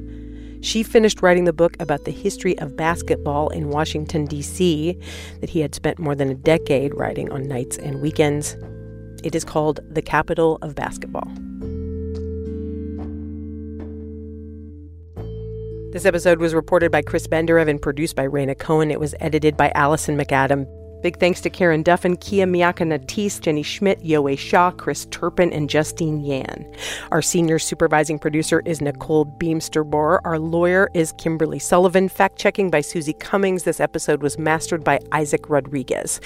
she 0.61 0.83
finished 0.83 1.23
writing 1.23 1.45
the 1.45 1.53
book 1.53 1.77
about 1.81 2.05
the 2.05 2.11
history 2.11 2.59
of 2.59 2.77
basketball 2.77 3.49
in 3.49 3.69
Washington, 3.69 4.27
D.C., 4.27 4.99
that 5.41 5.51
he 5.51 5.61
had 5.61 5.75
spent 5.75 5.99
more 5.99 6.15
than 6.15 6.29
a 6.29 6.35
decade 6.35 6.95
writing 6.95 7.31
on 7.31 7.49
nights 7.49 7.77
and 7.77 8.01
weekends. 8.01 8.57
It 9.23 9.35
is 9.35 9.45
called 9.45 9.81
The 9.91 10.03
Capital 10.03 10.59
of 10.63 10.75
Basketball. 10.75 11.29
This 15.93 16.05
episode 16.05 16.39
was 16.39 16.55
reported 16.55 16.93
by 16.93 17.03
Chris 17.03 17.27
Benderev 17.27 17.69
and 17.69 17.81
produced 17.81 18.15
by 18.15 18.27
Raina 18.27 18.57
Cohen. 18.59 18.91
It 18.91 19.01
was 19.01 19.15
edited 19.21 19.57
by 19.57 19.73
Allison 19.75 20.19
McAdam. 20.19 20.67
Big 21.03 21.19
thanks 21.19 21.41
to 21.43 21.51
Karen 21.51 21.85
Duffin, 21.85 22.21
Kia 22.21 22.47
Miakka 22.47 22.87
Natisse, 22.87 23.41
Jenny 23.41 23.63
Schmidt, 23.63 24.03
Yowei 24.03 24.37
Shaw, 24.39 24.71
Chris 24.73 25.07
Turpin, 25.07 25.53
and 25.53 25.71
Justine 25.71 26.25
Yan. 26.25 26.67
Our 27.13 27.23
senior 27.23 27.59
supervising 27.59 28.19
producer 28.19 28.63
is 28.65 28.81
Nicole 28.81 29.27
Beemsterboer. 29.39 30.21
Our 30.25 30.39
lawyer 30.39 30.89
is 30.95 31.13
Kimberly 31.19 31.59
Sullivan. 31.59 32.09
Fact 32.09 32.39
checking 32.39 32.71
by 32.71 32.81
Susie 32.81 33.13
Cummings. 33.15 33.63
This 33.63 33.81
episode 33.81 34.23
was 34.23 34.39
mastered 34.39 34.83
by 34.83 34.99
Isaac 35.13 35.49
Rodriguez. 35.49 36.21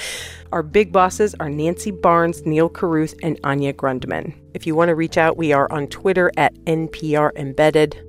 Our 0.52 0.62
big 0.62 0.92
bosses 0.92 1.34
are 1.40 1.50
Nancy 1.50 1.90
Barnes, 1.90 2.44
Neil 2.46 2.68
Carruth, 2.68 3.14
and 3.22 3.38
Anya 3.44 3.72
Grundmann. 3.72 4.34
If 4.54 4.66
you 4.66 4.74
want 4.74 4.88
to 4.88 4.94
reach 4.94 5.16
out, 5.18 5.36
we 5.36 5.52
are 5.52 5.70
on 5.70 5.86
Twitter 5.88 6.30
at 6.36 6.54
NPR 6.64 7.36
Embedded. 7.36 8.02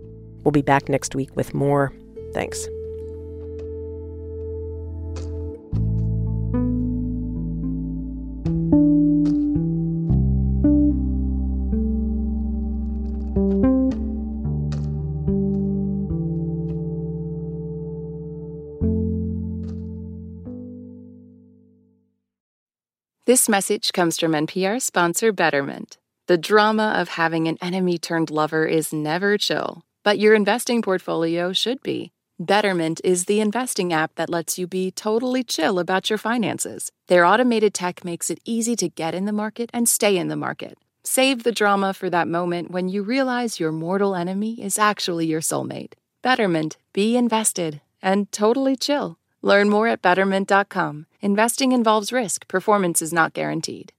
We'll 0.44 0.52
be 0.52 0.62
back 0.62 0.90
next 0.90 1.16
week 1.16 1.36
with 1.36 1.54
more. 1.54 1.94
Thanks. 2.34 2.68
This 23.26 23.48
message 23.48 23.94
comes 23.94 24.20
from 24.20 24.34
NPR 24.34 24.82
sponsor 24.82 25.32
Betterment. 25.32 25.98
The 26.28 26.38
drama 26.38 26.94
of 26.98 27.08
having 27.08 27.48
an 27.48 27.58
enemy 27.62 27.98
turned 27.98 28.30
lover 28.30 28.66
is 28.66 28.92
never 28.92 29.38
chill, 29.38 29.86
but 30.04 30.20
your 30.20 30.36
investing 30.36 30.82
portfolio 30.82 31.54
should 31.54 31.82
be. 31.82 32.12
Betterment 32.38 33.00
is 33.02 33.24
the 33.24 33.40
investing 33.40 33.94
app 33.94 34.16
that 34.16 34.30
lets 34.30 34.60
you 34.60 34.68
be 34.68 34.92
totally 34.92 35.42
chill 35.42 35.80
about 35.80 36.10
your 36.10 36.18
finances. 36.18 36.92
Their 37.08 37.24
automated 37.24 37.74
tech 37.74 38.04
makes 38.04 38.30
it 38.30 38.42
easy 38.44 38.76
to 38.76 38.90
get 38.90 39.16
in 39.16 39.24
the 39.24 39.32
market 39.32 39.70
and 39.74 39.88
stay 39.88 40.18
in 40.18 40.28
the 40.28 40.36
market. 40.36 40.78
Save 41.06 41.44
the 41.44 41.54
drama 41.54 41.94
for 41.94 42.10
that 42.10 42.28
moment 42.28 42.72
when 42.72 42.90
you 42.90 43.04
realize 43.04 43.58
your 43.58 43.72
mortal 43.72 44.16
enemy 44.16 44.62
is 44.62 44.78
actually 44.78 45.28
your 45.28 45.40
soulmate. 45.40 45.94
Betterment, 46.22 46.76
be 46.92 47.16
invested 47.16 47.80
and 48.02 48.30
totally 48.34 48.76
chill. 48.76 49.18
Learn 49.42 49.70
more 49.70 49.88
at 49.88 50.02
betterment.com. 50.02 51.06
Investing 51.24 51.72
involves 51.72 52.12
risk, 52.12 52.48
performance 52.50 53.02
is 53.02 53.14
not 53.14 53.34
guaranteed. 53.34 53.94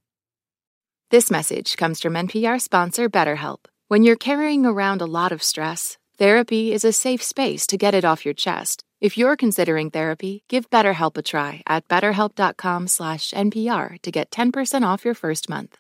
This 1.11 1.31
message 1.31 1.79
comes 1.79 2.03
from 2.03 2.13
NPR 2.13 2.61
sponsor 2.61 3.09
BetterHelp. 3.09 3.61
When 3.89 4.03
you're 4.03 4.15
carrying 4.15 4.67
around 4.67 5.01
a 5.01 5.07
lot 5.07 5.33
of 5.33 5.43
stress, 5.43 5.97
therapy 6.19 6.71
is 6.71 6.85
a 6.85 6.93
safe 6.93 7.23
space 7.23 7.67
to 7.69 7.79
get 7.79 7.95
it 7.95 8.05
off 8.05 8.27
your 8.27 8.35
chest. 8.35 8.85
If 9.01 9.17
you're 9.17 9.37
considering 9.37 9.91
therapy, 9.91 10.43
give 10.51 10.69
BetterHelp 10.69 11.17
a 11.17 11.23
try 11.23 11.63
at 11.67 11.89
betterhelp.com/npr 11.89 14.03
to 14.03 14.11
get 14.11 14.31
10% 14.31 14.85
off 14.85 15.07
your 15.07 15.15
first 15.15 15.49
month. 15.49 15.79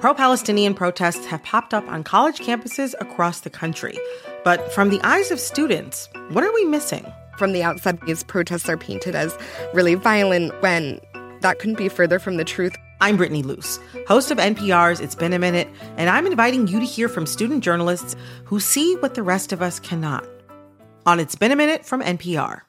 Pro-Palestinian 0.00 0.74
protests 0.74 1.24
have 1.24 1.42
popped 1.44 1.72
up 1.72 1.88
on 1.88 2.04
college 2.04 2.40
campuses 2.40 2.94
across 3.00 3.40
the 3.40 3.48
country. 3.48 3.98
But 4.44 4.70
from 4.70 4.90
the 4.90 5.00
eyes 5.02 5.30
of 5.30 5.40
students, 5.40 6.10
what 6.28 6.44
are 6.44 6.52
we 6.52 6.66
missing? 6.66 7.10
From 7.36 7.52
the 7.52 7.62
outside, 7.62 8.00
these 8.06 8.24
protests 8.24 8.68
are 8.68 8.76
painted 8.76 9.14
as 9.14 9.36
really 9.74 9.94
violent 9.94 10.52
when 10.62 11.00
that 11.40 11.58
couldn't 11.58 11.78
be 11.78 11.88
further 11.88 12.18
from 12.18 12.36
the 12.36 12.44
truth. 12.44 12.74
I'm 13.00 13.18
Brittany 13.18 13.42
Luce, 13.42 13.78
host 14.08 14.30
of 14.30 14.38
NPR's 14.38 15.00
It's 15.00 15.14
Been 15.14 15.34
a 15.34 15.38
Minute, 15.38 15.68
and 15.98 16.08
I'm 16.08 16.26
inviting 16.26 16.66
you 16.66 16.80
to 16.80 16.86
hear 16.86 17.10
from 17.10 17.26
student 17.26 17.62
journalists 17.62 18.16
who 18.44 18.58
see 18.58 18.96
what 18.96 19.14
the 19.14 19.22
rest 19.22 19.52
of 19.52 19.60
us 19.60 19.78
cannot. 19.78 20.26
On 21.04 21.20
It's 21.20 21.36
Been 21.36 21.52
a 21.52 21.56
Minute 21.56 21.84
from 21.84 22.00
NPR. 22.00 22.65